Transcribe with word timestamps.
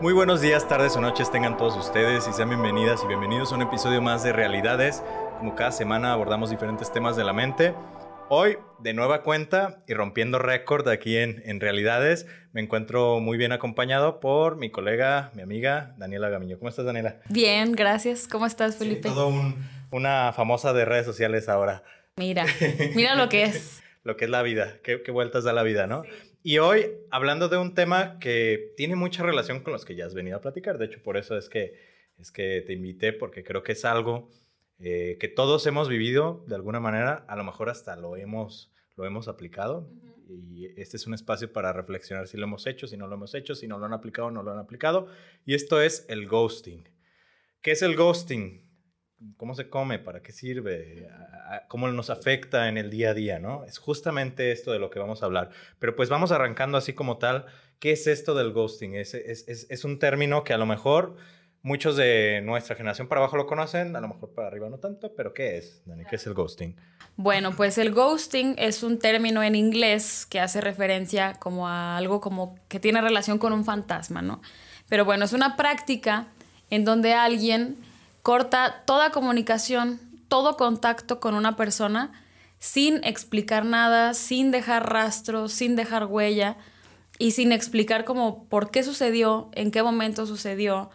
Muy 0.00 0.14
buenos 0.14 0.40
días, 0.40 0.66
tardes 0.66 0.96
o 0.96 1.00
noches 1.02 1.30
tengan 1.30 1.58
todos 1.58 1.76
ustedes 1.76 2.26
y 2.26 2.32
sean 2.32 2.48
bienvenidas 2.48 3.02
y 3.04 3.06
bienvenidos 3.06 3.52
a 3.52 3.56
un 3.56 3.62
episodio 3.62 4.00
más 4.00 4.22
de 4.22 4.32
Realidades. 4.32 5.02
Como 5.38 5.54
cada 5.54 5.72
semana 5.72 6.14
abordamos 6.14 6.48
diferentes 6.48 6.90
temas 6.90 7.16
de 7.16 7.24
la 7.24 7.34
mente. 7.34 7.74
Hoy, 8.30 8.56
de 8.78 8.94
nueva 8.94 9.22
cuenta 9.22 9.82
y 9.86 9.92
rompiendo 9.92 10.38
récord 10.38 10.88
aquí 10.88 11.18
en, 11.18 11.42
en 11.44 11.60
Realidades, 11.60 12.26
me 12.54 12.62
encuentro 12.62 13.20
muy 13.20 13.36
bien 13.36 13.52
acompañado 13.52 14.20
por 14.20 14.56
mi 14.56 14.70
colega, 14.70 15.32
mi 15.34 15.42
amiga 15.42 15.94
Daniela 15.98 16.30
Gamiño. 16.30 16.58
¿Cómo 16.58 16.70
estás, 16.70 16.86
Daniela? 16.86 17.20
Bien, 17.28 17.72
gracias. 17.72 18.26
¿Cómo 18.26 18.46
estás, 18.46 18.76
Felipe? 18.76 19.06
Sí, 19.06 19.14
todo 19.14 19.28
un, 19.28 19.54
una 19.90 20.32
famosa 20.32 20.72
de 20.72 20.86
redes 20.86 21.04
sociales 21.04 21.50
ahora. 21.50 21.84
Mira, 22.16 22.46
mira 22.94 23.16
lo 23.16 23.28
que 23.28 23.42
es. 23.42 23.82
lo 24.02 24.16
que 24.16 24.24
es 24.24 24.30
la 24.30 24.40
vida, 24.40 24.78
qué, 24.82 25.02
qué 25.02 25.10
vueltas 25.10 25.44
da 25.44 25.52
la 25.52 25.62
vida, 25.62 25.86
¿no? 25.86 26.04
Y 26.42 26.58
hoy, 26.58 26.86
hablando 27.10 27.50
de 27.50 27.58
un 27.58 27.74
tema 27.74 28.18
que 28.18 28.72
tiene 28.76 28.96
mucha 28.96 29.22
relación 29.22 29.60
con 29.60 29.74
los 29.74 29.84
que 29.84 29.94
ya 29.94 30.06
has 30.06 30.14
venido 30.14 30.38
a 30.38 30.40
platicar, 30.40 30.78
de 30.78 30.86
hecho, 30.86 31.02
por 31.02 31.18
eso 31.18 31.36
es 31.36 31.50
que, 31.50 31.74
es 32.18 32.32
que 32.32 32.62
te 32.66 32.72
invité, 32.72 33.12
porque 33.12 33.44
creo 33.44 33.62
que 33.62 33.72
es 33.72 33.84
algo 33.84 34.30
eh, 34.78 35.18
que 35.20 35.28
todos 35.28 35.66
hemos 35.66 35.90
vivido 35.90 36.42
de 36.46 36.54
alguna 36.54 36.80
manera, 36.80 37.26
a 37.28 37.36
lo 37.36 37.44
mejor 37.44 37.68
hasta 37.68 37.94
lo 37.96 38.16
hemos, 38.16 38.72
lo 38.96 39.04
hemos 39.04 39.28
aplicado. 39.28 39.90
Y 40.28 40.66
este 40.80 40.96
es 40.96 41.06
un 41.06 41.12
espacio 41.12 41.52
para 41.52 41.74
reflexionar 41.74 42.26
si 42.26 42.38
lo 42.38 42.44
hemos 42.44 42.66
hecho, 42.66 42.86
si 42.86 42.96
no 42.96 43.06
lo 43.06 43.16
hemos 43.16 43.34
hecho, 43.34 43.54
si 43.54 43.66
no 43.66 43.78
lo 43.78 43.84
han 43.84 43.92
aplicado, 43.92 44.30
no 44.30 44.42
lo 44.42 44.52
han 44.52 44.58
aplicado. 44.58 45.08
Y 45.44 45.54
esto 45.54 45.82
es 45.82 46.06
el 46.08 46.26
ghosting. 46.26 46.88
¿Qué 47.60 47.72
es 47.72 47.82
el 47.82 47.96
ghosting? 47.96 48.69
¿Cómo 49.36 49.54
se 49.54 49.68
come? 49.68 49.98
¿Para 49.98 50.22
qué 50.22 50.32
sirve? 50.32 51.08
¿Cómo 51.68 51.88
nos 51.88 52.08
afecta 52.08 52.68
en 52.68 52.78
el 52.78 52.90
día 52.90 53.10
a 53.10 53.14
día? 53.14 53.38
¿no? 53.38 53.64
Es 53.64 53.78
justamente 53.78 54.50
esto 54.50 54.72
de 54.72 54.78
lo 54.78 54.90
que 54.90 54.98
vamos 54.98 55.22
a 55.22 55.26
hablar. 55.26 55.50
Pero 55.78 55.94
pues 55.94 56.08
vamos 56.08 56.32
arrancando 56.32 56.78
así 56.78 56.94
como 56.94 57.18
tal. 57.18 57.46
¿Qué 57.78 57.92
es 57.92 58.06
esto 58.06 58.34
del 58.34 58.52
ghosting? 58.52 58.94
Es, 58.94 59.14
es, 59.14 59.46
es, 59.46 59.66
es 59.68 59.84
un 59.84 59.98
término 59.98 60.42
que 60.42 60.54
a 60.54 60.58
lo 60.58 60.66
mejor 60.66 61.16
muchos 61.62 61.96
de 61.96 62.40
nuestra 62.44 62.74
generación 62.76 63.08
para 63.08 63.20
abajo 63.20 63.36
lo 63.36 63.46
conocen, 63.46 63.94
a 63.94 64.00
lo 64.00 64.08
mejor 64.08 64.30
para 64.34 64.48
arriba 64.48 64.68
no 64.68 64.78
tanto, 64.78 65.14
pero 65.14 65.34
¿qué 65.34 65.58
es, 65.58 65.82
Dani? 65.84 66.04
¿Qué 66.04 66.16
es 66.16 66.26
el 66.26 66.34
ghosting? 66.34 66.76
Bueno, 67.16 67.54
pues 67.54 67.76
el 67.76 67.92
ghosting 67.92 68.54
es 68.56 68.82
un 68.82 68.98
término 68.98 69.42
en 69.42 69.54
inglés 69.54 70.26
que 70.26 70.40
hace 70.40 70.60
referencia 70.60 71.34
como 71.34 71.68
a 71.68 71.98
algo 71.98 72.20
como 72.20 72.58
que 72.68 72.80
tiene 72.80 73.00
relación 73.00 73.38
con 73.38 73.52
un 73.52 73.64
fantasma, 73.64 74.22
¿no? 74.22 74.40
Pero 74.88 75.04
bueno, 75.04 75.24
es 75.24 75.32
una 75.32 75.56
práctica 75.56 76.28
en 76.70 76.84
donde 76.84 77.12
alguien 77.12 77.76
corta 78.22 78.82
toda 78.86 79.10
comunicación, 79.10 80.00
todo 80.28 80.56
contacto 80.56 81.20
con 81.20 81.34
una 81.34 81.56
persona 81.56 82.12
sin 82.58 83.02
explicar 83.04 83.64
nada, 83.64 84.14
sin 84.14 84.50
dejar 84.50 84.92
rastro, 84.92 85.48
sin 85.48 85.76
dejar 85.76 86.04
huella 86.04 86.56
y 87.18 87.32
sin 87.32 87.52
explicar 87.52 88.04
como 88.04 88.44
por 88.44 88.70
qué 88.70 88.82
sucedió, 88.82 89.50
en 89.52 89.70
qué 89.70 89.82
momento 89.82 90.26
sucedió 90.26 90.90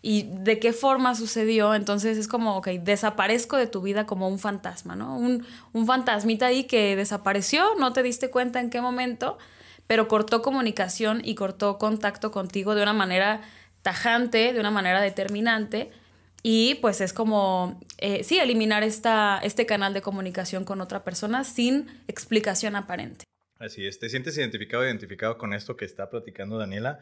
y 0.00 0.28
de 0.30 0.60
qué 0.60 0.72
forma 0.72 1.14
sucedió. 1.16 1.74
Entonces 1.74 2.18
es 2.18 2.28
como, 2.28 2.56
ok, 2.56 2.68
desaparezco 2.68 3.56
de 3.56 3.66
tu 3.66 3.82
vida 3.82 4.06
como 4.06 4.28
un 4.28 4.38
fantasma, 4.38 4.94
¿no? 4.94 5.16
Un, 5.16 5.44
un 5.72 5.86
fantasmita 5.86 6.46
ahí 6.46 6.64
que 6.64 6.94
desapareció, 6.94 7.74
no 7.78 7.92
te 7.92 8.04
diste 8.04 8.30
cuenta 8.30 8.60
en 8.60 8.70
qué 8.70 8.80
momento, 8.80 9.38
pero 9.88 10.06
cortó 10.06 10.40
comunicación 10.40 11.20
y 11.24 11.34
cortó 11.34 11.78
contacto 11.78 12.30
contigo 12.30 12.76
de 12.76 12.82
una 12.82 12.92
manera 12.92 13.40
tajante, 13.82 14.52
de 14.52 14.60
una 14.60 14.70
manera 14.70 15.00
determinante 15.00 15.90
y 16.42 16.76
pues 16.76 17.00
es 17.00 17.12
como, 17.12 17.80
eh, 17.98 18.22
sí, 18.22 18.38
eliminar 18.38 18.82
esta, 18.82 19.40
este 19.42 19.66
canal 19.66 19.92
de 19.92 20.02
comunicación 20.02 20.64
con 20.64 20.80
otra 20.80 21.04
persona 21.04 21.44
sin 21.44 21.88
explicación 22.06 22.76
aparente. 22.76 23.24
Así 23.58 23.86
es, 23.86 23.98
¿te 23.98 24.08
sientes 24.08 24.38
identificado, 24.38 24.84
identificado 24.84 25.36
con 25.36 25.52
esto 25.52 25.76
que 25.76 25.84
está 25.84 26.10
platicando 26.10 26.58
Daniela? 26.58 27.00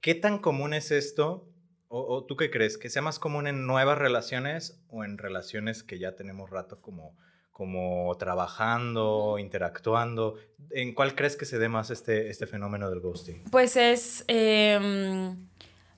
¿Qué 0.00 0.14
tan 0.14 0.38
común 0.38 0.74
es 0.74 0.90
esto? 0.90 1.48
O, 1.88 2.00
o, 2.00 2.24
tú 2.26 2.36
qué 2.36 2.50
crees? 2.50 2.76
¿Que 2.76 2.90
sea 2.90 3.00
más 3.00 3.18
común 3.18 3.46
en 3.46 3.66
nuevas 3.66 3.96
relaciones 3.96 4.84
o 4.88 5.04
en 5.04 5.16
relaciones 5.16 5.82
que 5.82 5.98
ya 5.98 6.14
tenemos 6.14 6.50
rato 6.50 6.82
como, 6.82 7.16
como 7.50 8.14
trabajando, 8.18 9.38
interactuando? 9.38 10.36
¿En 10.70 10.92
cuál 10.92 11.14
crees 11.14 11.36
que 11.36 11.46
se 11.46 11.58
dé 11.58 11.70
más 11.70 11.90
este, 11.90 12.28
este 12.28 12.46
fenómeno 12.46 12.90
del 12.90 13.00
ghosting? 13.00 13.44
Pues 13.50 13.76
es 13.76 14.24
eh, 14.28 15.34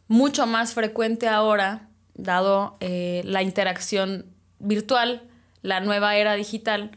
mucho 0.06 0.46
más 0.46 0.74
frecuente 0.74 1.26
ahora 1.26 1.88
dado 2.18 2.76
eh, 2.80 3.22
la 3.24 3.42
interacción 3.42 4.26
virtual, 4.58 5.22
la 5.62 5.80
nueva 5.80 6.16
era 6.16 6.34
digital, 6.34 6.90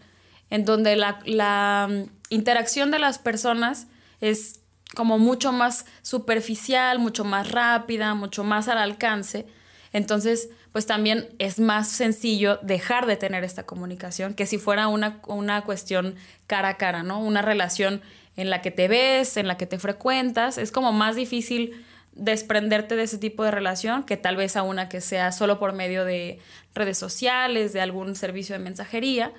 en 0.49 0.65
donde 0.65 0.97
la, 0.97 1.19
la 1.25 1.87
mm, 1.89 2.09
interacción 2.29 2.91
de 2.91 2.99
las 2.99 3.19
personas 3.19 3.87
es 4.19 4.59
como 4.95 5.17
mucho 5.17 5.53
más 5.53 5.85
superficial, 6.01 6.99
mucho 6.99 7.23
más 7.23 7.51
rápida, 7.51 8.13
mucho 8.13 8.43
más 8.43 8.67
al 8.67 8.77
alcance. 8.77 9.45
Entonces, 9.93 10.49
pues 10.71 10.85
también 10.85 11.29
es 11.39 11.59
más 11.59 11.87
sencillo 11.89 12.59
dejar 12.61 13.05
de 13.05 13.15
tener 13.15 13.43
esta 13.43 13.65
comunicación 13.65 14.33
que 14.33 14.45
si 14.45 14.57
fuera 14.57 14.87
una, 14.87 15.21
una 15.27 15.63
cuestión 15.63 16.15
cara 16.47 16.69
a 16.69 16.77
cara, 16.77 17.03
¿no? 17.03 17.19
Una 17.19 17.41
relación 17.41 18.01
en 18.35 18.49
la 18.49 18.61
que 18.61 18.71
te 18.71 18.87
ves, 18.87 19.37
en 19.37 19.47
la 19.47 19.57
que 19.57 19.65
te 19.65 19.79
frecuentas, 19.79 20.57
es 20.57 20.71
como 20.71 20.93
más 20.93 21.15
difícil 21.15 21.85
desprenderte 22.13 22.95
de 22.95 23.03
ese 23.03 23.17
tipo 23.17 23.43
de 23.43 23.51
relación 23.51 24.03
que 24.03 24.17
tal 24.17 24.35
vez 24.35 24.55
a 24.57 24.63
una 24.63 24.89
que 24.89 25.01
sea 25.01 25.31
solo 25.31 25.59
por 25.59 25.73
medio 25.73 26.05
de 26.05 26.39
redes 26.73 26.97
sociales, 26.97 27.73
de 27.73 27.81
algún 27.81 28.15
servicio 28.15 28.53
de 28.53 28.59
mensajería. 28.59 29.31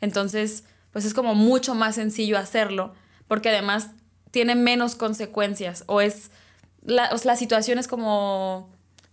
Entonces, 0.00 0.64
pues 0.92 1.04
es 1.04 1.14
como 1.14 1.34
mucho 1.34 1.74
más 1.74 1.96
sencillo 1.96 2.38
hacerlo 2.38 2.94
porque 3.28 3.48
además 3.48 3.90
tiene 4.30 4.54
menos 4.54 4.94
consecuencias 4.94 5.84
o 5.86 6.00
es 6.00 6.30
la, 6.82 7.10
la 7.24 7.36
situación 7.36 7.78
es 7.78 7.88
como 7.88 8.70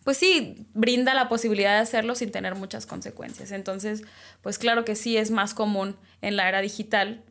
pues 0.08 0.16
sí, 0.20 0.66
brinda 0.74 1.14
la 1.14 1.28
posibilidad 1.28 1.74
de 1.74 1.80
hacerlo 1.80 2.16
sin 2.16 2.32
tener 2.32 2.56
muchas 2.56 2.86
consecuencias. 2.86 3.52
Entonces, 3.52 4.04
pues 4.42 4.58
claro 4.58 4.86
que 4.86 4.96
sí 4.96 5.18
es 5.18 5.32
más 5.32 5.54
común 5.54 5.98
en 6.22 6.38
la 6.38 6.48
era 6.48 6.62
digital, 6.62 7.26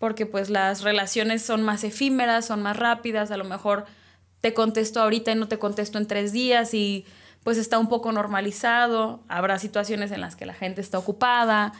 porque 0.00 0.26
pues 0.26 0.50
las 0.50 0.82
relaciones 0.82 1.42
son 1.42 1.62
más 1.62 1.84
efímeras, 1.84 2.44
son 2.44 2.60
más 2.60 2.76
rápidas, 2.76 3.30
a 3.30 3.36
lo 3.36 3.44
mejor 3.44 3.86
te 4.40 4.54
contesto 4.54 5.00
ahorita 5.00 5.32
y 5.32 5.34
no 5.34 5.48
te 5.48 5.58
contesto 5.58 5.98
en 5.98 6.06
tres 6.06 6.32
días 6.32 6.74
y 6.74 7.04
pues 7.42 7.58
está 7.58 7.78
un 7.78 7.88
poco 7.88 8.12
normalizado. 8.12 9.22
Habrá 9.28 9.58
situaciones 9.58 10.12
en 10.12 10.20
las 10.20 10.36
que 10.36 10.46
la 10.46 10.54
gente 10.54 10.80
está 10.80 10.98
ocupada, 10.98 11.72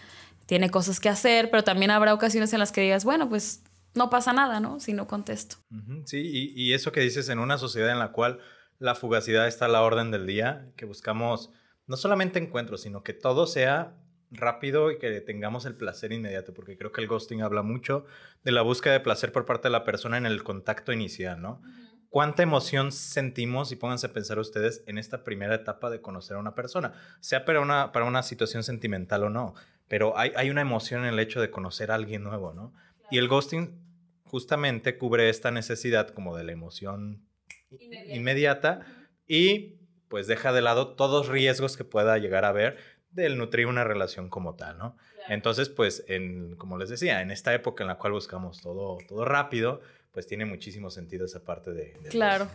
tiene 0.47 0.71
cosas 0.71 1.01
que 1.01 1.09
hacer, 1.09 1.51
pero 1.51 1.63
también 1.63 1.91
habrá 1.91 2.15
ocasiones 2.15 2.53
en 2.53 2.59
las 2.59 2.73
que 2.73 2.81
digas, 2.81 3.05
bueno, 3.05 3.29
pues 3.29 3.63
no 3.95 4.11
pasa 4.11 4.33
nada, 4.33 4.61
¿no? 4.61 4.81
Si 4.81 4.93
no 4.93 5.07
contesto. 5.07 5.57
Sí, 6.05 6.21
y, 6.21 6.53
y 6.63 6.73
eso 6.73 6.93
que 6.93 7.01
dices 7.01 7.29
en 7.29 7.39
una 7.39 7.59
sociedad 7.59 7.91
en 7.91 7.99
la 7.99 8.13
cual 8.13 8.41
la 8.79 8.95
fugacidad 8.95 9.47
está 9.47 9.67
a 9.67 9.69
la 9.69 9.83
orden 9.83 10.11
del 10.11 10.27
día, 10.27 10.71
que 10.77 10.85
buscamos 10.85 11.51
no 11.87 11.97
solamente 11.97 12.39
encuentros, 12.39 12.83
sino 12.83 13.03
que 13.03 13.13
todo 13.13 13.47
sea 13.47 13.97
rápido 14.31 14.91
y 14.91 14.99
que 14.99 15.21
tengamos 15.21 15.65
el 15.65 15.75
placer 15.75 16.13
inmediato, 16.13 16.53
porque 16.53 16.77
creo 16.77 16.93
que 16.93 17.01
el 17.01 17.09
ghosting 17.09 17.43
habla 17.43 17.63
mucho 17.63 18.05
de 18.45 18.53
la 18.53 18.63
búsqueda 18.63 18.93
de 18.93 19.01
placer 19.01 19.33
por 19.33 19.47
parte 19.47 19.69
de 19.69 19.73
la 19.73 19.85
persona 19.85 20.19
en 20.19 20.27
el 20.27 20.45
contacto 20.45 20.93
inicial, 20.93 21.41
¿no? 21.41 21.63
Uh 21.63 21.67
-huh 21.67 21.88
cuánta 22.11 22.43
emoción 22.43 22.93
sentimos, 22.93 23.73
y 23.73 23.77
pónganse 23.77 24.07
a 24.07 24.13
pensar 24.13 24.39
ustedes, 24.39 24.83
en 24.87 24.99
esta 24.99 25.25
primera 25.25 25.55
etapa 25.55 25.91
de 25.91 26.01
conocer 26.01 26.37
a 26.37 26.41
una 26.41 26.55
persona, 26.55 26.95
sea 27.21 27.45
para 27.45 27.61
una, 27.61 27.93
para 27.93 28.07
una 28.07 28.23
situación 28.23 28.63
sentimental 28.63 29.25
o 29.25 29.31
no, 29.31 29.55
pero 29.89 30.17
hay, 30.19 30.33
hay 30.37 30.51
una 30.51 30.61
emoción 30.61 31.05
en 31.05 31.15
el 31.15 31.19
hecho 31.19 31.41
de 31.41 31.51
conocer 31.51 31.91
a 31.91 31.95
alguien 31.95 32.23
nuevo, 32.23 32.53
¿no? 32.55 32.73
Claro. 32.73 33.09
Y 33.11 33.19
el 33.19 33.29
ghosting 33.29 33.81
justamente 34.25 34.99
cubre 34.99 35.29
esta 35.29 35.51
necesidad 35.51 36.09
como 36.09 36.37
de 36.37 36.45
la 36.45 36.53
emoción 36.53 37.27
inmediata, 37.71 38.15
inmediata 38.15 38.79
uh 38.79 38.83
-huh. 38.83 39.09
y 39.27 39.79
pues 40.09 40.27
deja 40.27 40.53
de 40.53 40.63
lado 40.63 40.95
todos 40.95 41.29
riesgos 41.29 41.77
que 41.77 41.85
pueda 41.85 42.19
llegar 42.19 42.45
a 42.45 42.49
haber 42.49 42.79
del 43.11 43.39
nutrir 43.39 43.67
una 43.67 43.85
relación 43.85 44.29
como 44.29 44.55
tal, 44.55 44.79
¿no? 44.79 44.97
Claro. 44.97 45.35
Entonces, 45.35 45.69
pues, 45.69 46.05
en, 46.09 46.57
como 46.57 46.79
les 46.79 46.89
decía, 46.89 47.21
en 47.21 47.31
esta 47.31 47.55
época 47.55 47.85
en 47.85 47.89
la 47.89 47.99
cual 47.99 48.13
buscamos 48.13 48.61
todo, 48.61 48.99
todo 49.09 49.25
rápido, 49.25 49.81
pues 50.19 50.27
tiene 50.27 50.47
muchísimo 50.47 50.91
sentido 50.91 51.27
esa 51.27 51.45
parte 51.45 51.71
de... 51.73 51.95
de 52.03 52.09
claro. 52.09 52.51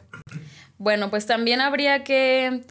Bueno, 0.77 1.09
pues 1.09 1.25
también 1.25 1.61
habría 1.61 2.03
que, 2.03 2.65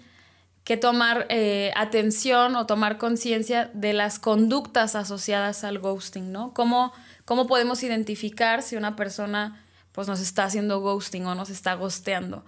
que 0.64 0.76
tomar 0.76 1.24
eh, 1.30 1.72
atención 1.76 2.56
o 2.56 2.66
tomar 2.66 2.98
conciencia 2.98 3.70
de 3.72 3.94
las 3.94 4.18
conductas 4.18 4.94
asociadas 4.94 5.64
al 5.64 5.78
ghosting, 5.78 6.30
¿no? 6.30 6.52
¿Cómo, 6.52 6.92
¿Cómo 7.24 7.46
podemos 7.46 7.82
identificar 7.82 8.62
si 8.62 8.76
una 8.76 8.94
persona 8.94 9.64
pues 9.92 10.08
nos 10.08 10.20
está 10.20 10.44
haciendo 10.44 10.82
ghosting 10.82 11.24
o 11.24 11.34
nos 11.34 11.48
está 11.48 11.72
ghosteando? 11.72 12.44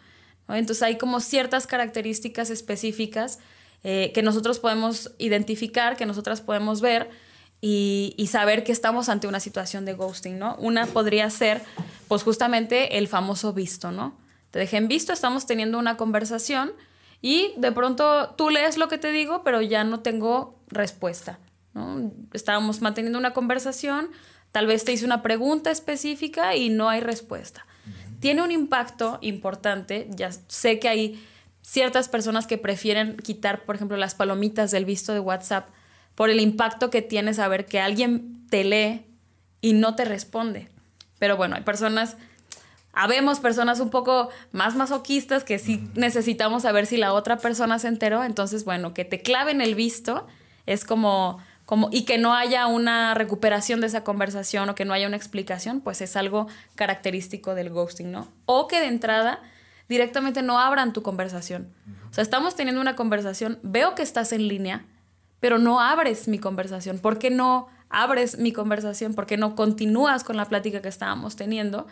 ¿no? 0.46 0.54
Entonces 0.54 0.82
hay 0.82 0.98
como 0.98 1.20
ciertas 1.20 1.66
características 1.66 2.50
específicas 2.50 3.38
eh, 3.84 4.12
que 4.12 4.20
nosotros 4.22 4.58
podemos 4.58 5.12
identificar, 5.16 5.96
que 5.96 6.04
nosotras 6.04 6.42
podemos 6.42 6.82
ver 6.82 7.08
y, 7.66 8.12
y, 8.18 8.26
saber 8.26 8.62
que 8.62 8.72
estamos 8.72 9.08
ante 9.08 9.26
una 9.26 9.40
situación 9.40 9.86
de 9.86 9.94
ghosting, 9.94 10.38
¿no? 10.38 10.54
Una 10.56 10.84
podría 10.84 11.30
ser, 11.30 11.62
pues 12.08 12.22
justamente 12.22 12.98
el 12.98 13.08
famoso 13.08 13.54
visto, 13.54 13.90
¿no? 13.90 14.18
Te 14.50 14.58
dejé 14.58 14.76
en 14.76 14.86
visto, 14.86 15.14
estamos 15.14 15.46
teniendo 15.46 15.78
una 15.78 15.96
conversación 15.96 16.72
y 17.22 17.54
de 17.56 17.72
pronto 17.72 18.34
tú 18.36 18.50
lees 18.50 18.76
lo 18.76 18.88
que 18.88 18.98
te 18.98 19.12
digo, 19.12 19.42
pero 19.44 19.62
ya 19.62 19.82
no 19.82 20.00
tengo 20.00 20.58
respuesta, 20.66 21.38
¿no? 21.72 22.12
Estábamos 22.34 22.82
manteniendo 22.82 23.18
una 23.18 23.32
conversación, 23.32 24.10
tal 24.52 24.66
vez 24.66 24.84
te 24.84 24.92
hice 24.92 25.06
una 25.06 25.22
pregunta 25.22 25.70
específica 25.70 26.56
y 26.56 26.68
no 26.68 26.90
hay 26.90 27.00
respuesta. 27.00 27.64
Tiene 28.20 28.42
un 28.42 28.50
impacto 28.50 29.16
importante, 29.22 30.06
ya 30.10 30.32
sé 30.48 30.78
que 30.78 30.88
hay 30.90 31.26
ciertas 31.62 32.10
personas 32.10 32.46
que 32.46 32.58
prefieren 32.58 33.16
quitar, 33.16 33.64
por 33.64 33.76
ejemplo, 33.76 33.96
las 33.96 34.14
palomitas 34.14 34.70
del 34.70 34.84
visto 34.84 35.14
de 35.14 35.20
WhatsApp 35.20 35.70
por 36.14 36.30
el 36.30 36.40
impacto 36.40 36.90
que 36.90 37.02
tiene 37.02 37.34
saber 37.34 37.66
que 37.66 37.80
alguien 37.80 38.46
te 38.48 38.64
lee 38.64 39.04
y 39.60 39.72
no 39.72 39.94
te 39.94 40.04
responde. 40.04 40.68
Pero 41.18 41.36
bueno, 41.36 41.56
hay 41.56 41.62
personas, 41.62 42.16
habemos 42.92 43.40
personas 43.40 43.80
un 43.80 43.90
poco 43.90 44.28
más 44.52 44.76
masoquistas 44.76 45.44
que 45.44 45.58
sí 45.58 45.88
necesitamos 45.94 46.62
saber 46.62 46.86
si 46.86 46.96
la 46.96 47.12
otra 47.12 47.38
persona 47.38 47.78
se 47.78 47.88
enteró, 47.88 48.24
entonces 48.24 48.64
bueno, 48.64 48.94
que 48.94 49.04
te 49.04 49.20
claven 49.20 49.60
el 49.60 49.74
visto 49.74 50.26
es 50.66 50.84
como 50.84 51.40
como, 51.64 51.88
y 51.90 52.04
que 52.04 52.18
no 52.18 52.34
haya 52.34 52.66
una 52.66 53.14
recuperación 53.14 53.80
de 53.80 53.86
esa 53.86 54.04
conversación 54.04 54.68
o 54.68 54.74
que 54.74 54.84
no 54.84 54.92
haya 54.92 55.06
una 55.06 55.16
explicación, 55.16 55.80
pues 55.80 56.00
es 56.00 56.16
algo 56.16 56.46
característico 56.74 57.54
del 57.54 57.70
ghosting, 57.70 58.12
¿no? 58.12 58.28
O 58.44 58.68
que 58.68 58.80
de 58.80 58.86
entrada 58.86 59.40
directamente 59.88 60.42
no 60.42 60.58
abran 60.58 60.92
tu 60.92 61.02
conversación. 61.02 61.72
O 62.10 62.14
sea, 62.14 62.22
estamos 62.22 62.54
teniendo 62.54 62.80
una 62.80 62.96
conversación, 62.96 63.58
veo 63.62 63.94
que 63.94 64.02
estás 64.02 64.32
en 64.32 64.48
línea, 64.48 64.84
pero 65.44 65.58
no 65.58 65.78
abres 65.78 66.26
mi 66.26 66.38
conversación. 66.38 66.98
¿Por 66.98 67.18
qué 67.18 67.28
no 67.28 67.68
abres 67.90 68.38
mi 68.38 68.50
conversación? 68.50 69.12
¿Por 69.12 69.26
qué 69.26 69.36
no 69.36 69.54
continúas 69.54 70.24
con 70.24 70.38
la 70.38 70.46
plática 70.46 70.80
que 70.80 70.88
estábamos 70.88 71.36
teniendo? 71.36 71.86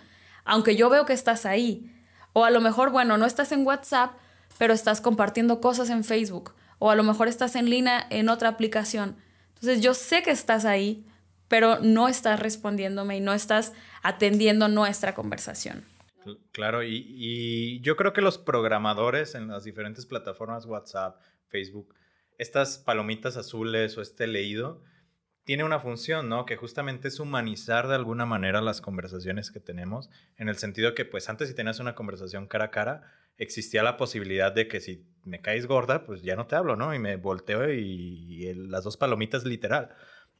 Aunque 0.46 0.74
yo 0.74 0.88
veo 0.88 1.04
que 1.04 1.12
estás 1.12 1.44
ahí. 1.44 1.94
O 2.32 2.46
a 2.46 2.50
lo 2.50 2.62
mejor, 2.62 2.92
bueno, 2.92 3.18
no 3.18 3.26
estás 3.26 3.52
en 3.52 3.66
WhatsApp, 3.66 4.12
pero 4.56 4.72
estás 4.72 5.02
compartiendo 5.02 5.60
cosas 5.60 5.90
en 5.90 6.02
Facebook. 6.02 6.54
O 6.78 6.90
a 6.90 6.94
lo 6.94 7.02
mejor 7.02 7.28
estás 7.28 7.54
en 7.54 7.68
línea 7.68 8.06
en 8.08 8.30
otra 8.30 8.48
aplicación. 8.48 9.18
Entonces 9.48 9.82
yo 9.82 9.92
sé 9.92 10.22
que 10.22 10.30
estás 10.30 10.64
ahí, 10.64 11.04
pero 11.48 11.78
no 11.78 12.08
estás 12.08 12.40
respondiéndome 12.40 13.18
y 13.18 13.20
no 13.20 13.34
estás 13.34 13.74
atendiendo 14.02 14.68
nuestra 14.68 15.14
conversación. 15.14 15.84
Claro, 16.52 16.82
y, 16.82 17.82
yo 17.82 17.96
creo 17.96 18.14
que 18.14 18.22
los 18.22 18.38
programadores 18.38 19.34
en 19.34 19.48
las 19.48 19.64
diferentes 19.64 20.06
plataformas, 20.06 20.64
WhatsApp, 20.64 21.20
Facebook, 21.48 21.94
estas 22.42 22.78
palomitas 22.78 23.36
azules 23.36 23.96
o 23.96 24.02
este 24.02 24.26
leído, 24.26 24.82
tiene 25.44 25.64
una 25.64 25.80
función, 25.80 26.28
¿no? 26.28 26.44
Que 26.44 26.56
justamente 26.56 27.08
es 27.08 27.18
humanizar 27.18 27.88
de 27.88 27.94
alguna 27.94 28.26
manera 28.26 28.60
las 28.60 28.80
conversaciones 28.80 29.50
que 29.50 29.60
tenemos, 29.60 30.10
en 30.36 30.48
el 30.48 30.56
sentido 30.56 30.94
que 30.94 31.04
pues 31.04 31.28
antes 31.28 31.48
si 31.48 31.54
tenías 31.54 31.80
una 31.80 31.94
conversación 31.94 32.46
cara 32.46 32.66
a 32.66 32.70
cara, 32.70 33.02
existía 33.38 33.82
la 33.82 33.96
posibilidad 33.96 34.52
de 34.52 34.68
que 34.68 34.80
si 34.80 35.04
me 35.24 35.40
caes 35.40 35.66
gorda, 35.66 36.04
pues 36.04 36.22
ya 36.22 36.36
no 36.36 36.46
te 36.46 36.56
hablo, 36.56 36.76
¿no? 36.76 36.94
Y 36.94 36.98
me 36.98 37.16
volteo 37.16 37.72
y, 37.72 38.52
las 38.54 38.84
dos 38.84 38.96
palomitas 38.96 39.44
literal. 39.44 39.90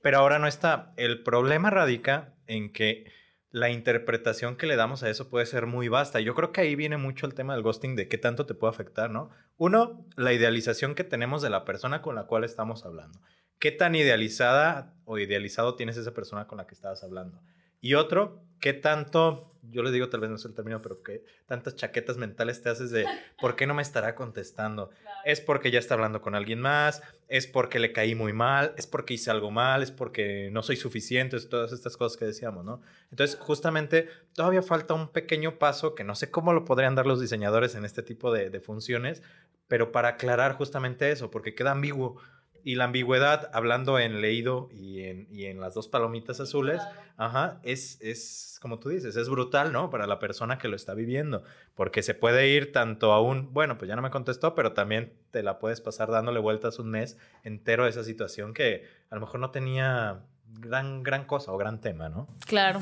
Pero 0.02 0.19
ahora 0.19 0.38
no 0.38 0.46
está. 0.46 0.93
El 0.96 1.22
problema 1.22 1.70
radica 1.70 2.34
en 2.46 2.72
que 2.72 3.10
la 3.52 3.69
interpretación 3.69 4.56
que 4.56 4.66
le 4.66 4.76
damos 4.76 5.02
a 5.02 5.10
eso 5.10 5.28
puede 5.28 5.44
ser 5.44 5.66
muy 5.66 5.88
vasta. 5.88 6.20
Yo 6.20 6.34
creo 6.34 6.52
que 6.52 6.62
ahí 6.62 6.75
viene 6.75 6.96
mucho 6.96 7.26
el 7.26 7.34
tema 7.34 7.52
del 7.52 7.62
ghosting, 7.62 7.94
de 7.94 8.08
qué 8.08 8.16
tanto 8.16 8.46
te 8.46 8.54
puede 8.54 8.72
afectar, 8.72 9.10
¿no? 9.10 9.28
Uno, 9.58 10.06
la 10.16 10.32
idealización 10.32 10.94
que 10.94 11.04
tenemos 11.04 11.43
de 11.43 11.50
la 11.50 11.66
persona 11.66 12.00
con 12.00 12.14
la 12.14 12.25
cual 12.25 12.44
estamos 12.44 12.87
hablando. 12.87 13.20
¿Qué 13.58 13.70
tan 13.70 13.94
idealizada 13.94 14.94
o 15.04 15.19
idealizado 15.19 15.76
tienes 15.76 15.99
esa 15.99 16.14
persona 16.14 16.46
con 16.46 16.58
la 16.58 16.66
que 16.66 16.75
estabas 16.75 17.04
hablando? 17.04 17.43
Y 17.82 17.93
otro, 17.94 18.43
¿qué 18.62 18.73
tanto 18.73 19.53
yo 19.70 19.82
le 19.82 19.93
digo 19.93 20.09
tal 20.09 20.20
vez 20.20 20.31
no 20.31 20.37
es 20.37 20.44
el 20.44 20.55
término, 20.55 20.82
pero 20.82 21.03
que 21.03 21.25
tantas 21.47 21.76
chaquetas 21.76 22.17
mentales 22.17 22.62
te 22.62 22.69
haces 22.69 22.91
de 22.91 23.06
por 23.41 23.55
qué 23.55 23.67
no 23.67 23.75
me 23.75 23.82
estará 23.82 24.14
contestando. 24.14 24.91
Es 25.25 25.41
porque 25.41 25.70
ya 25.70 25.79
está 25.79 25.94
hablando 25.94 26.20
con 26.20 26.35
alguien 26.35 26.61
más, 26.61 27.03
es 27.29 27.47
porque 27.47 27.79
le 27.79 27.93
caí 27.93 28.14
muy 28.14 28.32
mal, 28.32 28.75
es 28.76 28.87
porque 28.87 29.14
hice 29.14 29.31
algo 29.31 29.50
mal, 29.50 29.82
es 29.82 29.93
porque 29.93 30.50
no 30.53 30.62
soy 30.62 30.76
suficiente, 30.76 31.37
es 31.37 31.49
todas 31.49 31.73
estas 31.73 31.97
cosas 31.97 32.19
que 32.19 32.25
decíamos, 32.25 32.64
¿no? 32.64 32.81
Entonces, 33.11 33.38
justamente 33.38 34.09
todavía 34.35 34.62
falta 34.62 34.94
un 34.94 35.08
pequeño 35.08 35.58
paso 35.58 35.94
que 35.94 36.03
no 36.05 36.15
sé 36.17 36.31
cómo 36.31 36.53
lo 36.53 36.65
podrían 36.65 36.97
dar 36.97 37.06
los 37.06 37.20
diseñadores 37.20 37.76
en 37.76 37.85
este 37.85 38.03
tipo 38.03 38.32
de, 38.32 38.50
de 38.50 38.61
funciones, 38.61 39.23
pero 39.69 39.93
para 39.93 40.08
aclarar 40.08 40.55
justamente 40.55 41.11
eso, 41.11 41.31
porque 41.31 41.55
queda 41.55 41.70
ambiguo 41.70 42.20
y 42.64 42.76
la 42.76 42.85
ambigüedad, 42.85 43.50
hablando 43.53 43.99
en 43.99 44.20
leído 44.20 44.69
y 44.73 45.05
en, 45.05 45.26
y 45.31 45.47
en 45.47 45.61
las 45.61 45.75
dos 45.75 45.88
palomitas 45.88 46.41
azules, 46.41 46.81
ajá, 47.17 47.61
es, 47.62 48.00
es, 48.00 48.59
como 48.61 48.79
tú 48.79 48.88
dices, 48.88 49.17
es 49.17 49.29
brutal, 49.29 49.73
¿no? 49.73 49.91
Para 49.91 50.06
la 50.06 50.19
persona 50.19 50.59
que 50.59 50.69
lo 50.69 50.76
está 50.76 50.94
viviendo, 50.94 51.43
porque 51.75 52.03
se 52.03 52.14
puede 52.14 52.49
ir 52.49 52.73
tanto 52.73 53.12
a 53.12 53.20
un, 53.20 53.53
bueno, 53.53 53.79
pues 53.79 53.88
ya 53.88 53.97
no 53.97 54.03
me 54.03 54.11
contestó, 54.11 54.55
pero 54.55 54.73
también 54.73 55.12
te 55.31 55.43
la 55.43 55.59
puedes 55.59 55.81
pasar 55.81 56.11
dándole 56.11 56.41
vueltas 56.41 56.79
un 56.79 56.91
mes 56.91 57.17
entero 57.44 57.85
a 57.85 57.88
esa 57.88 58.05
situación 58.05 58.55
que 58.55 58.87
a 59.11 59.15
lo 59.15 59.20
mejor 59.20 59.41
no 59.41 59.50
tenía 59.50 60.20
gran, 60.61 61.03
gran 61.03 61.25
cosa 61.25 61.53
o 61.53 61.58
gran 61.58 61.81
tema, 61.81 62.08
¿no? 62.08 62.29
Claro. 62.47 62.81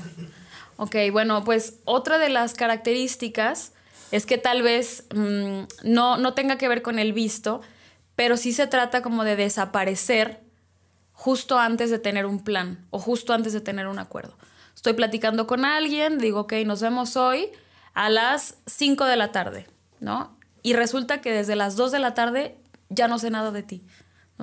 Ok, 0.76 0.96
bueno, 1.12 1.44
pues 1.44 1.80
otra 1.84 2.18
de 2.18 2.28
las 2.28 2.54
características 2.54 3.74
es 4.10 4.26
que 4.26 4.38
tal 4.38 4.62
vez 4.62 5.06
mm, 5.14 5.62
no, 5.84 6.18
no 6.18 6.34
tenga 6.34 6.58
que 6.58 6.68
ver 6.68 6.82
con 6.82 6.98
el 6.98 7.12
visto, 7.12 7.60
pero 8.20 8.36
sí 8.36 8.52
se 8.52 8.66
trata 8.66 9.00
como 9.00 9.24
de 9.24 9.34
desaparecer 9.34 10.42
justo 11.14 11.58
antes 11.58 11.88
de 11.90 11.98
tener 11.98 12.26
un 12.26 12.44
plan 12.44 12.86
o 12.90 12.98
justo 12.98 13.32
antes 13.32 13.54
de 13.54 13.62
tener 13.62 13.86
un 13.86 13.98
acuerdo. 13.98 14.36
Estoy 14.74 14.92
platicando 14.92 15.46
con 15.46 15.64
alguien, 15.64 16.18
digo, 16.18 16.40
ok, 16.40 16.52
nos 16.66 16.82
vemos 16.82 17.16
hoy 17.16 17.48
a 17.94 18.10
las 18.10 18.58
5 18.66 19.06
de 19.06 19.16
la 19.16 19.32
tarde, 19.32 19.66
¿no? 20.00 20.36
Y 20.62 20.74
resulta 20.74 21.22
que 21.22 21.32
desde 21.32 21.56
las 21.56 21.76
2 21.76 21.92
de 21.92 21.98
la 21.98 22.12
tarde 22.12 22.58
ya 22.90 23.08
no 23.08 23.18
sé 23.18 23.30
nada 23.30 23.52
de 23.52 23.62
ti, 23.62 23.80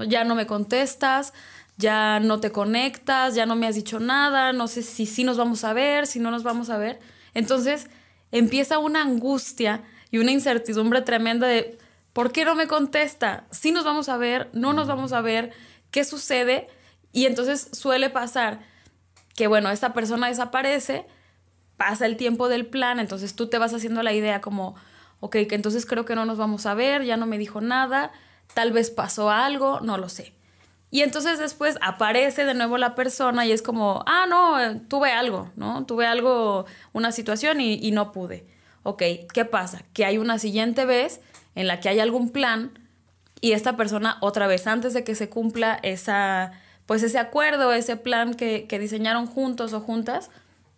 ya 0.07 0.23
no 0.23 0.33
me 0.33 0.47
contestas, 0.47 1.33
ya 1.77 2.19
no 2.19 2.39
te 2.39 2.51
conectas, 2.51 3.35
ya 3.35 3.45
no 3.45 3.56
me 3.56 3.68
has 3.68 3.75
dicho 3.75 4.00
nada, 4.00 4.53
no 4.53 4.68
sé 4.68 4.81
si 4.81 5.06
sí 5.06 5.23
nos 5.23 5.38
vamos 5.38 5.63
a 5.63 5.73
ver, 5.73 6.07
si 6.07 6.19
no 6.19 6.31
nos 6.31 6.41
vamos 6.41 6.71
a 6.71 6.80
ver. 6.80 7.00
Entonces 7.35 7.91
empieza 8.31 8.80
una 8.80 9.03
angustia 9.03 9.83
y 10.09 10.18
una 10.18 10.31
incertidumbre 10.31 11.03
tremenda 11.03 11.45
de, 11.45 11.77
¿Por 12.18 12.31
qué 12.31 12.46
no 12.46 12.56
me 12.56 12.66
contesta? 12.66 13.46
Si 13.52 13.72
nos 13.72 13.84
vamos 13.84 14.10
a 14.10 14.18
ver, 14.18 14.50
no 14.52 14.74
nos 14.74 14.88
vamos 14.88 15.14
a 15.14 15.22
ver, 15.22 15.52
¿qué 15.92 16.04
sucede? 16.04 16.68
Y 17.12 17.28
entonces 17.28 17.69
suele 17.74 18.10
pasar 18.10 18.62
que, 19.36 19.46
bueno, 19.46 19.69
esta 19.69 19.94
persona 19.94 20.28
desaparece, 20.28 21.06
pasa 21.78 22.08
el 22.08 22.18
tiempo 22.18 22.50
del 22.50 22.66
plan, 22.66 22.98
entonces 22.98 23.36
tú 23.36 23.50
te 23.50 23.60
vas 23.60 23.72
haciendo 23.75 24.02
la 24.02 24.14
idea 24.14 24.42
como, 24.42 24.74
ok, 25.19 25.34
que 25.48 25.54
entonces 25.54 25.86
creo 25.86 26.06
que 26.06 26.16
no 26.16 26.25
nos 26.25 26.40
vamos 26.40 26.66
a 26.66 26.74
ver, 26.74 27.04
ya 27.04 27.18
no 27.18 27.28
me 27.28 27.38
dijo 27.38 27.62
nada, 27.62 28.12
tal 28.56 28.72
vez 28.72 28.90
pasó 28.90 29.30
algo, 29.30 29.80
no 29.81 30.00
lo 30.00 30.10
sé. 30.10 30.34
Y 30.90 31.04
entonces 31.04 31.38
después 31.38 31.78
aparece 31.81 32.46
de 32.46 32.56
nuevo 32.56 32.80
la 32.80 32.96
persona 32.96 33.46
y 33.46 33.52
es 33.52 33.62
como, 33.62 34.04
ah, 34.08 34.25
no, 34.28 34.81
tuve 34.88 35.12
algo, 35.12 35.52
¿no? 35.56 35.86
Tuve 35.86 36.08
algo, 36.08 36.66
una 36.94 37.12
situación 37.12 37.62
y, 37.62 37.75
y 37.75 37.92
no 37.92 38.12
pude. 38.12 38.48
Ok, 38.81 39.04
¿qué 39.31 39.45
pasa? 39.45 39.83
Que 39.94 40.04
hay 40.04 40.18
una 40.18 40.40
siguiente 40.40 40.86
vez 40.86 41.21
en 41.57 41.68
la 41.68 41.81
que 41.81 41.90
hay 41.90 41.99
algún 41.99 42.30
plan 42.30 42.71
y 43.42 43.52
esta 43.52 43.76
persona 43.76 44.18
otra 44.21 44.47
vez 44.47 44.66
antes 44.68 44.94
de 44.94 45.04
que 45.04 45.16
se 45.16 45.28
cumpla 45.28 45.78
esa 45.83 46.54
pues 46.87 47.04
ese 47.04 47.19
acuerdo, 47.19 47.73
ese 47.73 47.97
plan 47.97 48.33
que, 48.33 48.66
diseñaron 48.80 49.28
juntos 49.28 49.73
o 49.73 49.81
juntas, 49.81 50.31